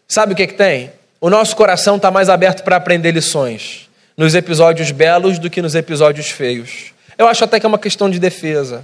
Sabe 0.07 0.33
o 0.33 0.35
que, 0.35 0.47
que 0.47 0.53
tem? 0.53 0.93
O 1.19 1.29
nosso 1.29 1.55
coração 1.55 1.95
está 1.95 2.11
mais 2.11 2.29
aberto 2.29 2.63
para 2.63 2.75
aprender 2.75 3.11
lições 3.11 3.89
nos 4.17 4.35
episódios 4.35 4.91
belos 4.91 5.39
do 5.39 5.49
que 5.49 5.61
nos 5.61 5.75
episódios 5.75 6.29
feios. 6.29 6.93
Eu 7.17 7.27
acho 7.27 7.43
até 7.43 7.59
que 7.59 7.65
é 7.65 7.69
uma 7.69 7.79
questão 7.79 8.09
de 8.09 8.19
defesa. 8.19 8.83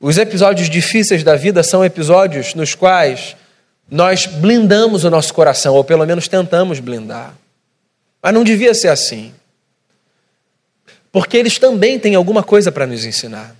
Os 0.00 0.16
episódios 0.16 0.70
difíceis 0.70 1.24
da 1.24 1.34
vida 1.34 1.62
são 1.62 1.84
episódios 1.84 2.54
nos 2.54 2.74
quais 2.74 3.36
nós 3.90 4.26
blindamos 4.26 5.04
o 5.04 5.10
nosso 5.10 5.32
coração, 5.32 5.74
ou 5.74 5.82
pelo 5.82 6.06
menos 6.06 6.28
tentamos 6.28 6.78
blindar. 6.78 7.34
Mas 8.22 8.34
não 8.34 8.44
devia 8.44 8.74
ser 8.74 8.88
assim. 8.88 9.32
Porque 11.10 11.36
eles 11.36 11.58
também 11.58 11.98
têm 11.98 12.14
alguma 12.14 12.42
coisa 12.42 12.70
para 12.70 12.86
nos 12.86 13.04
ensinar. 13.04 13.56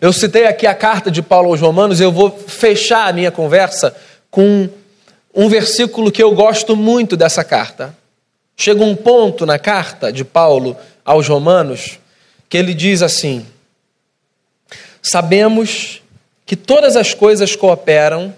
Eu 0.00 0.12
citei 0.12 0.46
aqui 0.46 0.66
a 0.66 0.74
carta 0.74 1.10
de 1.10 1.20
Paulo 1.20 1.50
aos 1.50 1.60
Romanos, 1.60 2.00
eu 2.00 2.10
vou 2.10 2.30
fechar 2.30 3.08
a 3.08 3.12
minha 3.12 3.30
conversa 3.30 3.94
com 4.30 4.68
um 5.34 5.48
versículo 5.48 6.12
que 6.12 6.22
eu 6.22 6.32
gosto 6.32 6.76
muito 6.76 7.16
dessa 7.16 7.42
carta. 7.42 7.96
Chega 8.56 8.84
um 8.84 8.94
ponto 8.94 9.44
na 9.44 9.58
carta 9.58 10.12
de 10.12 10.24
Paulo 10.24 10.76
aos 11.04 11.26
Romanos 11.26 11.98
que 12.48 12.56
ele 12.56 12.72
diz 12.72 13.02
assim: 13.02 13.44
Sabemos 15.02 16.02
que 16.46 16.54
todas 16.54 16.94
as 16.94 17.12
coisas 17.12 17.56
cooperam 17.56 18.34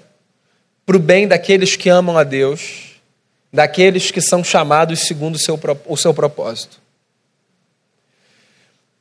para 0.86 0.96
o 0.96 1.00
bem 1.00 1.28
daqueles 1.28 1.76
que 1.76 1.88
amam 1.88 2.16
a 2.16 2.24
Deus, 2.24 2.92
daqueles 3.52 4.10
que 4.10 4.20
são 4.20 4.42
chamados 4.42 5.00
segundo 5.00 5.34
o 5.34 5.96
seu, 5.96 6.14
propósito. 6.14 6.80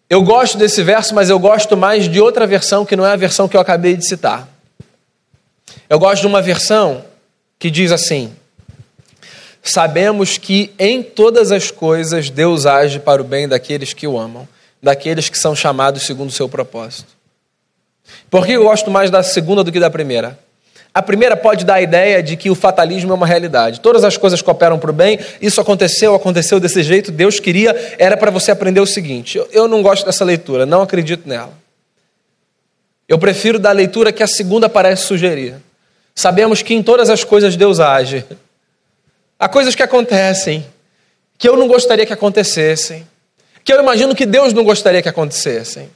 Eu 0.09 0.21
gosto 0.23 0.57
desse 0.57 0.83
verso, 0.83 1.15
mas 1.15 1.29
eu 1.29 1.39
gosto 1.39 1.77
mais 1.77 2.09
de 2.09 2.19
outra 2.19 2.45
versão 2.45 2.85
que 2.85 2.95
não 2.95 3.05
é 3.05 3.11
a 3.11 3.15
versão 3.15 3.47
que 3.47 3.55
eu 3.55 3.61
acabei 3.61 3.95
de 3.95 4.05
citar. 4.05 4.47
Eu 5.89 5.99
gosto 5.99 6.21
de 6.21 6.27
uma 6.27 6.41
versão 6.41 7.05
que 7.59 7.69
diz 7.69 7.91
assim: 7.91 8.33
Sabemos 9.63 10.37
que 10.37 10.71
em 10.77 11.01
todas 11.01 11.51
as 11.51 11.71
coisas 11.71 12.29
Deus 12.29 12.65
age 12.65 12.99
para 12.99 13.21
o 13.21 13.25
bem 13.25 13.47
daqueles 13.47 13.93
que 13.93 14.07
o 14.07 14.17
amam, 14.17 14.47
daqueles 14.81 15.27
que 15.27 15.37
são 15.37 15.55
chamados 15.55 16.03
segundo 16.03 16.29
o 16.29 16.33
seu 16.33 16.47
propósito. 16.47 17.15
Por 18.29 18.45
que 18.45 18.53
eu 18.53 18.63
gosto 18.63 18.91
mais 18.91 19.09
da 19.09 19.23
segunda 19.23 19.63
do 19.63 19.71
que 19.71 19.79
da 19.79 19.89
primeira? 19.89 20.37
A 20.93 21.01
primeira 21.01 21.35
pode 21.35 21.65
dar 21.65 21.73
a 21.73 21.81
ideia 21.81 22.23
de 22.23 22.37
que 22.37 22.49
o 22.49 22.55
fatalismo 22.55 23.11
é 23.11 23.15
uma 23.15 23.27
realidade. 23.27 23.81
Todas 23.81 24.05
as 24.05 24.15
coisas 24.15 24.41
cooperam 24.41 24.79
para 24.79 24.91
o 24.91 24.93
bem, 24.93 25.19
isso 25.41 25.59
aconteceu, 25.59 26.15
aconteceu 26.15 26.57
desse 26.57 26.81
jeito, 26.83 27.11
Deus 27.11 27.37
queria, 27.37 27.95
era 27.99 28.15
para 28.15 28.31
você 28.31 28.51
aprender 28.51 28.79
o 28.79 28.85
seguinte. 28.85 29.37
Eu 29.51 29.67
não 29.67 29.81
gosto 29.81 30.05
dessa 30.05 30.23
leitura, 30.23 30.65
não 30.65 30.81
acredito 30.81 31.27
nela. 31.27 31.51
Eu 33.09 33.19
prefiro 33.19 33.59
da 33.59 33.71
leitura 33.73 34.13
que 34.13 34.23
a 34.23 34.27
segunda 34.27 34.69
parece 34.69 35.03
sugerir. 35.03 35.55
Sabemos 36.15 36.61
que 36.61 36.73
em 36.73 36.81
todas 36.81 37.09
as 37.09 37.25
coisas 37.25 37.57
Deus 37.57 37.81
age. 37.81 38.25
Há 39.37 39.49
coisas 39.49 39.75
que 39.75 39.83
acontecem 39.83 40.65
que 41.37 41.49
eu 41.49 41.57
não 41.57 41.67
gostaria 41.67 42.05
que 42.05 42.13
acontecessem, 42.13 43.05
que 43.63 43.73
eu 43.73 43.81
imagino 43.81 44.15
que 44.15 44.25
Deus 44.25 44.53
não 44.53 44.63
gostaria 44.63 45.01
que 45.01 45.09
acontecessem. 45.09 45.89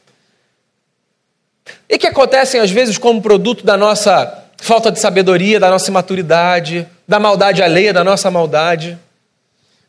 E 1.88 1.98
que 1.98 2.06
acontecem 2.08 2.60
às 2.60 2.70
vezes 2.70 2.98
como 2.98 3.22
produto 3.22 3.66
da 3.66 3.78
nossa 3.78 4.46
falta 4.58 4.92
de 4.92 5.00
sabedoria, 5.00 5.60
da 5.60 5.70
nossa 5.70 5.90
imaturidade, 5.90 6.86
da 7.08 7.18
maldade 7.18 7.64
alheia, 7.64 7.94
da 7.94 8.04
nossa 8.04 8.30
maldade, 8.30 9.00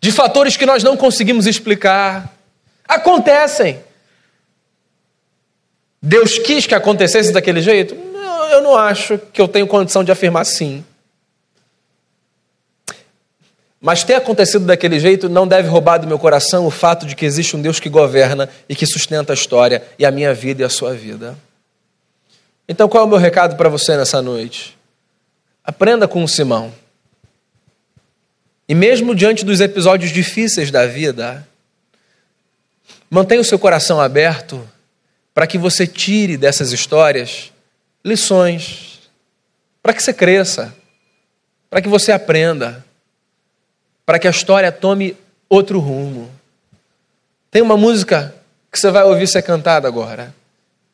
de 0.00 0.12
fatores 0.12 0.56
que 0.56 0.64
nós 0.64 0.84
não 0.84 0.96
conseguimos 0.96 1.46
explicar. 1.46 2.32
Acontecem. 2.86 3.80
Deus 6.00 6.38
quis 6.38 6.66
que 6.66 6.74
acontecesse 6.74 7.32
daquele 7.32 7.60
jeito? 7.60 8.09
Eu 8.50 8.62
não 8.62 8.76
acho 8.76 9.18
que 9.18 9.40
eu 9.40 9.48
tenho 9.48 9.66
condição 9.66 10.04
de 10.04 10.12
afirmar 10.12 10.44
sim. 10.44 10.84
Mas 13.80 14.04
ter 14.04 14.14
acontecido 14.14 14.66
daquele 14.66 15.00
jeito 15.00 15.28
não 15.28 15.48
deve 15.48 15.68
roubar 15.68 15.98
do 15.98 16.06
meu 16.06 16.18
coração 16.18 16.66
o 16.66 16.70
fato 16.70 17.06
de 17.06 17.16
que 17.16 17.24
existe 17.24 17.56
um 17.56 17.62
Deus 17.62 17.80
que 17.80 17.88
governa 17.88 18.48
e 18.68 18.76
que 18.76 18.84
sustenta 18.84 19.32
a 19.32 19.34
história 19.34 19.82
e 19.98 20.04
a 20.04 20.10
minha 20.10 20.34
vida 20.34 20.60
e 20.60 20.64
a 20.64 20.68
sua 20.68 20.92
vida. 20.92 21.36
Então, 22.68 22.88
qual 22.88 23.04
é 23.04 23.06
o 23.06 23.08
meu 23.08 23.18
recado 23.18 23.56
para 23.56 23.70
você 23.70 23.96
nessa 23.96 24.20
noite? 24.20 24.78
Aprenda 25.64 26.06
com 26.06 26.22
o 26.22 26.28
Simão. 26.28 26.72
E 28.68 28.74
mesmo 28.74 29.14
diante 29.14 29.44
dos 29.44 29.60
episódios 29.60 30.12
difíceis 30.12 30.70
da 30.70 30.86
vida, 30.86 31.46
mantenha 33.10 33.40
o 33.40 33.44
seu 33.44 33.58
coração 33.58 33.98
aberto 33.98 34.68
para 35.32 35.46
que 35.46 35.58
você 35.58 35.86
tire 35.86 36.36
dessas 36.36 36.70
histórias 36.70 37.50
lições, 38.04 39.10
para 39.82 39.92
que 39.92 40.02
você 40.02 40.12
cresça, 40.12 40.74
para 41.68 41.80
que 41.80 41.88
você 41.88 42.12
aprenda, 42.12 42.84
para 44.04 44.18
que 44.18 44.26
a 44.26 44.30
história 44.30 44.72
tome 44.72 45.16
outro 45.48 45.78
rumo. 45.78 46.30
Tem 47.50 47.62
uma 47.62 47.76
música 47.76 48.34
que 48.70 48.78
você 48.78 48.90
vai 48.90 49.04
ouvir 49.04 49.26
ser 49.26 49.42
cantada 49.42 49.86
agora, 49.86 50.34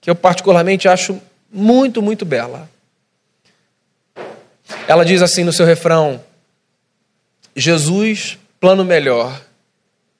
que 0.00 0.08
eu 0.08 0.14
particularmente 0.14 0.88
acho 0.88 1.20
muito, 1.50 2.02
muito 2.02 2.24
bela. 2.24 2.68
Ela 4.88 5.04
diz 5.04 5.22
assim 5.22 5.44
no 5.44 5.52
seu 5.52 5.66
refrão: 5.66 6.22
Jesus, 7.54 8.38
plano 8.60 8.84
melhor, 8.84 9.40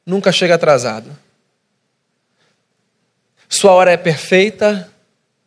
nunca 0.05 0.33
chega 0.33 0.55
atrasado. 0.55 1.11
Sua 3.49 3.72
hora 3.72 3.92
é 3.92 3.96
perfeita, 3.96 4.90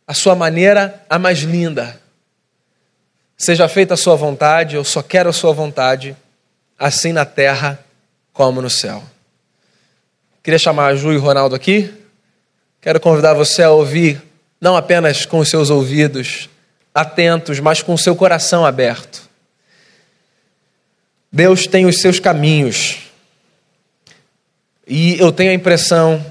a 0.10 0.14
sua 0.16 0.34
maneira 0.34 1.06
a 1.08 1.20
mais 1.20 1.42
linda. 1.42 2.02
Seja 3.38 3.70
feita 3.70 3.94
a 3.94 3.98
sua 3.98 4.16
vontade, 4.16 4.76
eu 4.76 4.84
só 4.84 5.04
quero 5.04 5.30
a 5.30 5.34
sua 5.34 5.54
vontade, 5.54 6.18
assim 6.80 7.14
na 7.14 7.26
terra 7.26 7.80
como 8.34 8.60
no 8.60 8.72
céu. 8.72 9.04
Queria 10.42 10.58
chamar 10.58 10.88
a 10.88 10.96
Ju 10.96 11.14
e 11.14 11.18
o 11.18 11.22
Ronaldo 11.22 11.56
aqui. 11.56 11.94
Quero 12.82 13.00
convidar 13.00 13.36
você 13.36 13.62
a 13.62 13.70
ouvir, 13.70 14.20
não 14.60 14.76
apenas 14.76 15.28
com 15.28 15.38
os 15.38 15.48
seus 15.48 15.70
ouvidos 15.70 16.50
atentos, 16.92 17.60
mas 17.60 17.84
com 17.84 17.94
o 17.94 17.98
seu 17.98 18.16
coração 18.16 18.66
aberto. 18.66 19.30
Deus 21.32 21.68
tem 21.68 21.86
os 21.86 22.02
seus 22.02 22.20
caminhos. 22.20 22.98
E 24.88 25.20
eu 25.20 25.32
tenho 25.32 25.52
a 25.52 25.54
impressão 25.54 26.26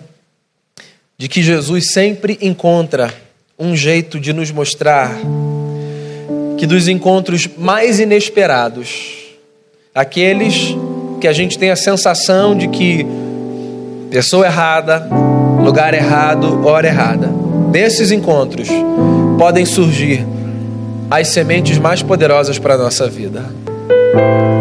de 1.17 1.29
que 1.29 1.45
Jesus 1.45 1.93
sempre 1.93 2.37
encontra 2.43 3.28
um 3.59 3.75
jeito 3.75 4.21
de 4.21 4.33
nos 4.33 4.53
mostrar 4.53 5.11
que 6.57 6.65
dos 6.65 6.87
encontros 6.87 7.49
mais 7.59 7.99
inesperados, 7.99 9.35
aqueles 9.93 10.77
que 11.21 11.27
a 11.27 11.33
gente 11.33 11.59
tem 11.59 11.71
a 11.71 11.77
sensação 11.77 12.57
de 12.57 12.69
que 12.69 13.05
pessoa 14.11 14.47
errada, 14.47 15.09
lugar 15.61 15.93
errado, 15.93 16.65
hora 16.65 16.87
errada, 16.87 17.29
desses 17.73 18.13
encontros 18.13 18.69
podem 19.37 19.67
surgir 19.67 20.25
as 21.11 21.29
sementes 21.29 21.79
mais 21.79 22.01
poderosas 22.01 22.61
para 22.61 22.75
a 22.75 22.79
nossa 22.79 23.09
vida. 23.09 23.45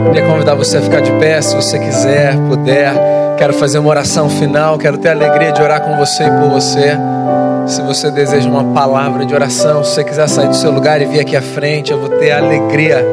Queria 0.07 0.25
convidar 0.25 0.55
você 0.55 0.77
a 0.77 0.81
ficar 0.81 1.01
de 1.01 1.11
pé, 1.19 1.39
se 1.41 1.55
você 1.55 1.77
quiser, 1.77 2.35
puder. 2.47 2.93
Quero 3.37 3.53
fazer 3.53 3.77
uma 3.77 3.89
oração 3.89 4.27
final, 4.27 4.77
quero 4.79 4.97
ter 4.97 5.09
a 5.09 5.11
alegria 5.11 5.51
de 5.51 5.61
orar 5.61 5.81
com 5.81 5.95
você 5.97 6.23
e 6.23 6.31
por 6.31 6.49
você. 6.49 6.97
Se 7.67 7.81
você 7.81 8.09
deseja 8.09 8.49
uma 8.49 8.63
palavra 8.73 9.25
de 9.25 9.35
oração, 9.35 9.83
se 9.83 9.95
você 9.95 10.03
quiser 10.03 10.29
sair 10.29 10.47
do 10.47 10.55
seu 10.55 10.71
lugar 10.71 11.01
e 11.01 11.05
vir 11.05 11.19
aqui 11.19 11.35
à 11.35 11.41
frente, 11.41 11.91
eu 11.91 11.99
vou 11.99 12.07
ter 12.07 12.31
a 12.31 12.37
alegria 12.37 13.05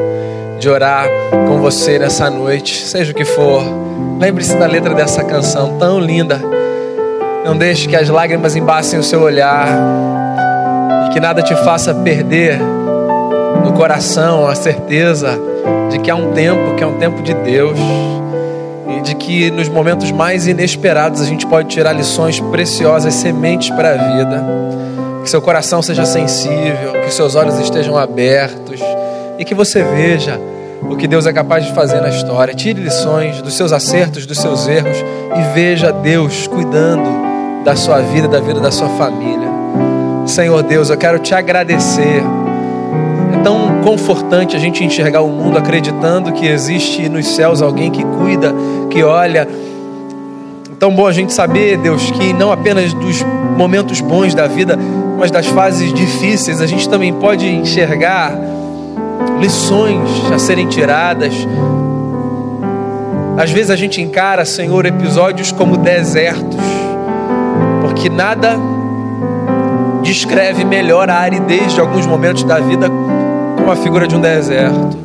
de 0.61 0.69
orar 0.69 1.09
com 1.49 1.59
você 1.59 1.99
nessa 1.99 2.31
noite, 2.31 2.87
seja 2.87 3.11
o 3.11 3.15
que 3.15 3.25
for. 3.25 3.65
Lembre-se 4.21 4.57
da 4.57 4.67
letra 4.67 4.95
dessa 4.95 5.25
canção 5.25 5.77
tão 5.77 5.99
linda. 5.99 6.41
Não 7.45 7.57
deixe 7.57 7.89
que 7.89 7.97
as 7.97 8.09
lágrimas 8.09 8.55
embassem 8.55 8.99
o 8.99 9.03
seu 9.03 9.21
olhar 9.23 9.67
e 11.07 11.13
que 11.13 11.19
nada 11.19 11.43
te 11.43 11.55
faça 11.57 11.93
perder 11.93 12.59
no 13.65 13.73
coração 13.73 14.47
a 14.47 14.55
certeza 14.55 15.37
de 15.91 15.99
que 15.99 16.11
há 16.11 16.15
um 16.15 16.31
tempo, 16.33 16.77
que 16.77 16.85
é 16.85 16.87
um 16.87 16.95
tempo 16.95 17.23
de 17.23 17.35
Deus 17.35 17.77
e 18.89 19.01
de 19.01 19.15
que 19.15 19.51
nos 19.51 19.69
momentos 19.69 20.11
mais 20.11 20.47
inesperados 20.47 21.21
a 21.21 21.25
gente 21.25 21.47
pode 21.47 21.69
tirar 21.69 21.93
lições 21.93 22.41
preciosas, 22.41 23.15
sementes 23.15 23.71
para 23.71 23.91
a 23.91 23.97
vida. 23.97 24.45
Que 25.23 25.31
seu 25.31 25.41
coração 25.41 25.81
seja 25.81 26.05
sensível, 26.05 26.93
que 27.05 27.13
seus 27.13 27.35
olhos 27.35 27.59
estejam 27.59 27.97
abertos 27.97 28.81
e 29.39 29.45
que 29.45 29.55
você 29.55 29.83
veja 29.83 30.39
o 30.83 30.97
que 30.97 31.09
Deus 31.09 31.27
é 31.27 31.33
capaz 31.33 31.65
de 31.65 31.73
fazer 31.73 32.01
na 32.01 32.09
história. 32.09 32.55
Tire 32.55 32.81
lições 32.81 33.41
dos 33.41 33.55
seus 33.55 33.73
acertos, 33.73 34.27
dos 34.27 34.39
seus 34.39 34.69
erros 34.69 34.99
e 34.99 35.55
veja 35.55 35.91
Deus 35.93 36.47
cuidando 36.47 37.09
da 37.65 37.75
sua 37.75 38.01
vida, 38.01 38.29
da 38.29 38.41
vida 38.41 38.61
da 38.61 38.71
sua 38.71 38.89
família. 38.91 39.49
Senhor 40.27 40.63
Deus, 40.63 40.91
eu 40.91 40.97
quero 40.97 41.19
te 41.19 41.35
agradecer 41.35 42.23
tão 43.45 43.83
confortante 43.85 44.57
a 44.57 44.59
gente 44.59 44.83
enxergar 44.83 45.21
o 45.21 45.29
mundo 45.29 45.59
acreditando 45.59 46.33
que 46.33 46.47
existe 46.47 47.09
nos 47.11 47.27
céus 47.29 47.61
alguém 47.61 47.91
que 47.91 48.03
cuida, 48.03 48.55
que 48.91 49.03
olha. 49.03 49.47
Tão 50.79 50.95
bom 50.95 51.07
a 51.07 51.13
gente 51.13 51.33
saber, 51.33 51.77
Deus, 51.77 52.11
que 52.11 52.33
não 52.33 52.51
apenas 52.51 52.93
dos 52.95 53.23
momentos 53.57 54.01
bons 54.01 54.35
da 54.35 54.47
vida, 54.47 54.79
mas 55.19 55.31
das 55.31 55.47
fases 55.47 55.93
difíceis, 55.93 56.61
a 56.61 56.67
gente 56.67 56.89
também 56.89 57.13
pode 57.13 57.47
enxergar 57.47 58.35
lições 59.39 60.09
a 60.33 60.39
serem 60.39 60.67
tiradas. 60.67 61.35
Às 63.37 63.51
vezes 63.51 63.71
a 63.71 63.77
gente 63.77 64.01
encara, 64.01 64.45
Senhor, 64.45 64.87
episódios 64.87 65.53
como 65.53 65.77
desertos, 65.77 66.57
porque 67.83 68.09
nada 68.09 68.59
descreve 70.03 70.65
melhor 70.65 71.11
a 71.11 71.17
aridez 71.17 71.73
de 71.75 71.81
alguns 71.81 72.07
momentos 72.07 72.45
da 72.45 72.59
vida 72.59 72.89
como 73.65 73.73
a 73.73 73.77
figura 73.77 74.07
de 74.07 74.15
um 74.15 74.21
deserto. 74.21 74.99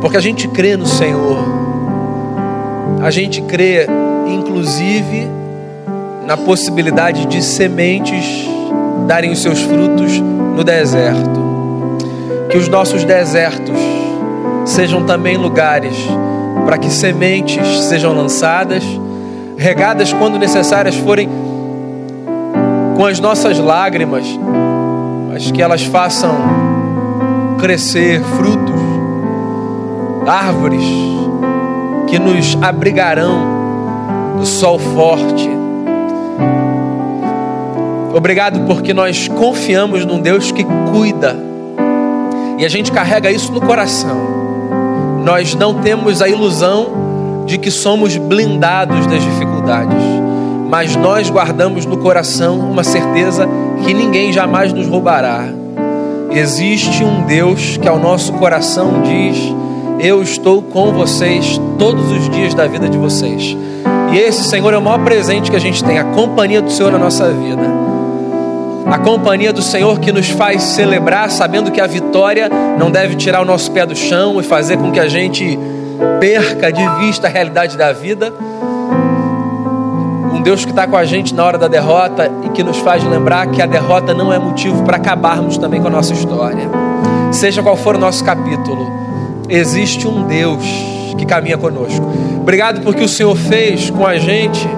Porque 0.00 0.16
a 0.16 0.20
gente 0.20 0.48
crê 0.48 0.76
no 0.76 0.86
Senhor. 0.86 1.38
A 3.00 3.12
gente 3.12 3.40
crê, 3.42 3.86
inclusive, 4.26 5.28
na 6.26 6.36
possibilidade 6.36 7.26
de 7.26 7.40
sementes 7.44 8.48
darem 9.06 9.30
os 9.30 9.40
seus 9.40 9.60
frutos 9.60 10.18
no 10.18 10.64
deserto. 10.64 11.44
Que 12.50 12.58
os 12.58 12.66
nossos 12.66 13.04
desertos 13.04 13.78
sejam 14.64 15.04
também 15.04 15.36
lugares 15.36 15.96
para 16.66 16.76
que 16.76 16.90
sementes 16.90 17.84
sejam 17.84 18.12
lançadas, 18.12 18.82
regadas 19.56 20.12
quando 20.12 20.40
necessárias 20.40 20.96
forem 20.96 21.28
com 22.96 23.06
as 23.06 23.20
nossas 23.20 23.60
lágrimas, 23.60 24.26
mas 25.30 25.52
que 25.52 25.62
elas 25.62 25.84
façam 25.84 26.53
crescer 27.58 28.20
frutos, 28.36 28.80
árvores 30.26 30.84
que 32.06 32.18
nos 32.18 32.56
abrigarão 32.62 34.36
do 34.38 34.46
sol 34.46 34.78
forte. 34.78 35.50
Obrigado 38.14 38.60
porque 38.66 38.94
nós 38.94 39.28
confiamos 39.28 40.04
num 40.04 40.20
Deus 40.20 40.52
que 40.52 40.64
cuida 40.92 41.36
e 42.58 42.64
a 42.64 42.68
gente 42.68 42.92
carrega 42.92 43.30
isso 43.30 43.52
no 43.52 43.60
coração. 43.60 44.16
Nós 45.24 45.54
não 45.54 45.74
temos 45.80 46.22
a 46.22 46.28
ilusão 46.28 47.42
de 47.46 47.58
que 47.58 47.70
somos 47.70 48.16
blindados 48.16 49.06
das 49.06 49.22
dificuldades, 49.22 50.02
mas 50.68 50.94
nós 50.96 51.28
guardamos 51.28 51.84
no 51.84 51.96
coração 51.96 52.58
uma 52.58 52.84
certeza 52.84 53.48
que 53.84 53.92
ninguém 53.92 54.32
jamais 54.32 54.72
nos 54.72 54.86
roubará. 54.86 55.63
Existe 56.34 57.04
um 57.04 57.22
Deus 57.22 57.76
que 57.76 57.86
ao 57.86 57.96
nosso 57.96 58.32
coração 58.32 59.02
diz: 59.02 59.38
Eu 60.00 60.20
estou 60.20 60.60
com 60.60 60.92
vocês 60.92 61.60
todos 61.78 62.10
os 62.10 62.28
dias 62.28 62.52
da 62.54 62.66
vida 62.66 62.88
de 62.88 62.98
vocês. 62.98 63.56
E 64.12 64.18
esse, 64.18 64.42
Senhor, 64.42 64.74
é 64.74 64.78
o 64.78 64.82
maior 64.82 65.04
presente 65.04 65.48
que 65.48 65.56
a 65.56 65.60
gente 65.60 65.84
tem, 65.84 65.96
a 65.96 66.04
companhia 66.04 66.60
do 66.60 66.72
Senhor 66.72 66.90
na 66.90 66.98
nossa 66.98 67.30
vida. 67.30 67.62
A 68.86 68.98
companhia 68.98 69.52
do 69.52 69.62
Senhor 69.62 70.00
que 70.00 70.10
nos 70.10 70.28
faz 70.28 70.62
celebrar, 70.62 71.30
sabendo 71.30 71.70
que 71.70 71.80
a 71.80 71.86
vitória 71.86 72.50
não 72.78 72.90
deve 72.90 73.14
tirar 73.14 73.40
o 73.40 73.44
nosso 73.44 73.70
pé 73.70 73.86
do 73.86 73.94
chão 73.94 74.40
e 74.40 74.42
fazer 74.42 74.76
com 74.76 74.90
que 74.90 75.00
a 75.00 75.08
gente 75.08 75.56
perca 76.18 76.72
de 76.72 76.86
vista 76.98 77.28
a 77.28 77.30
realidade 77.30 77.78
da 77.78 77.92
vida 77.92 78.32
Deus 80.44 80.62
que 80.62 80.70
está 80.70 80.86
com 80.86 80.94
a 80.94 81.06
gente 81.06 81.34
na 81.34 81.42
hora 81.42 81.56
da 81.56 81.66
derrota 81.66 82.30
e 82.44 82.50
que 82.50 82.62
nos 82.62 82.76
faz 82.76 83.02
lembrar 83.02 83.46
que 83.46 83.62
a 83.62 83.66
derrota 83.66 84.12
não 84.12 84.30
é 84.30 84.38
motivo 84.38 84.82
para 84.82 84.98
acabarmos 84.98 85.56
também 85.56 85.80
com 85.80 85.88
a 85.88 85.90
nossa 85.90 86.12
história. 86.12 86.68
Seja 87.32 87.62
qual 87.62 87.74
for 87.74 87.96
o 87.96 87.98
nosso 87.98 88.22
capítulo, 88.22 88.92
existe 89.48 90.06
um 90.06 90.24
Deus 90.24 90.62
que 91.16 91.24
caminha 91.24 91.56
conosco. 91.56 92.06
Obrigado 92.42 92.82
porque 92.82 93.02
o 93.02 93.08
Senhor 93.08 93.34
fez 93.34 93.88
com 93.88 94.06
a 94.06 94.18
gente 94.18 94.68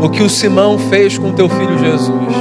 o 0.00 0.08
que 0.08 0.22
o 0.22 0.30
Simão 0.30 0.78
fez 0.78 1.18
com 1.18 1.30
teu 1.32 1.46
filho 1.46 1.78
Jesus. 1.78 2.34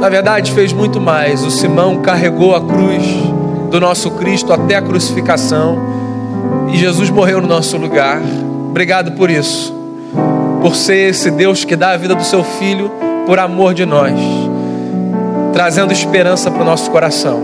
Na 0.00 0.10
verdade, 0.10 0.52
fez 0.52 0.70
muito 0.70 1.00
mais. 1.00 1.42
O 1.42 1.50
Simão 1.50 2.02
carregou 2.02 2.54
a 2.54 2.60
cruz 2.60 3.02
do 3.70 3.80
nosso 3.80 4.10
Cristo 4.10 4.52
até 4.52 4.74
a 4.74 4.82
crucificação 4.82 5.78
e 6.70 6.76
Jesus 6.76 7.08
morreu 7.08 7.40
no 7.40 7.48
nosso 7.48 7.78
lugar. 7.78 8.20
Obrigado 8.68 9.12
por 9.12 9.30
isso 9.30 9.81
por 10.62 10.76
ser 10.76 11.10
esse 11.10 11.30
Deus 11.30 11.64
que 11.64 11.74
dá 11.74 11.90
a 11.90 11.96
vida 11.96 12.14
do 12.14 12.24
seu 12.24 12.44
filho 12.44 12.90
por 13.26 13.38
amor 13.38 13.74
de 13.74 13.84
nós, 13.84 14.14
trazendo 15.52 15.92
esperança 15.92 16.50
para 16.50 16.62
o 16.62 16.64
nosso 16.64 16.90
coração. 16.90 17.42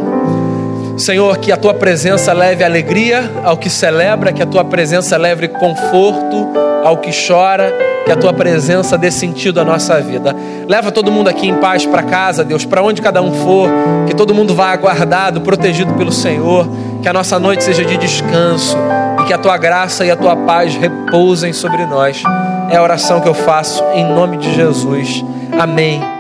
Senhor, 0.97 1.37
que 1.39 1.53
a 1.53 1.57
tua 1.57 1.75
presença 1.75 2.33
leve 2.33 2.65
alegria 2.65 3.31
ao 3.45 3.57
que 3.57 3.69
celebra, 3.69 4.33
que 4.33 4.43
a 4.43 4.47
tua 4.47 4.65
presença 4.65 5.17
leve 5.17 5.49
conforto 5.49 6.49
ao 6.85 6.99
que 6.99 7.11
chora, 7.27 7.73
que 8.05 8.11
a 8.11 8.17
tua 8.17 8.33
presença 8.33 8.97
dê 8.97 9.11
sentido 9.11 9.61
à 9.61 9.65
nossa 9.65 10.01
vida. 10.01 10.35
Leva 10.67 10.91
todo 10.91 11.11
mundo 11.13 11.29
aqui 11.29 11.49
em 11.49 11.55
paz 11.57 11.85
para 11.85 12.03
casa, 12.03 12.45
Deus, 12.45 12.65
para 12.65 12.83
onde 12.83 13.03
cada 13.03 13.21
um 13.21 13.33
for, 13.33 13.69
que 14.07 14.15
todo 14.15 14.35
mundo 14.35 14.55
vá 14.55 14.73
aguardado, 14.73 15.41
protegido 15.41 15.93
pelo 15.95 16.13
Senhor, 16.13 16.69
que 17.03 17.09
a 17.09 17.13
nossa 17.13 17.39
noite 17.39 17.63
seja 17.63 17.85
de 17.85 17.97
descanso 17.97 18.77
e 19.21 19.25
que 19.27 19.33
a 19.33 19.39
tua 19.39 19.57
graça 19.57 20.05
e 20.05 20.11
a 20.11 20.17
tua 20.17 20.35
paz 20.35 20.75
repousem 20.75 21.53
sobre 21.53 21.85
nós. 21.85 22.23
É 22.69 22.77
a 22.77 22.83
oração 22.83 23.21
que 23.21 23.29
eu 23.29 23.35
faço 23.35 23.83
em 23.95 24.05
nome 24.05 24.37
de 24.37 24.55
Jesus. 24.55 25.25
Amém 25.59 26.18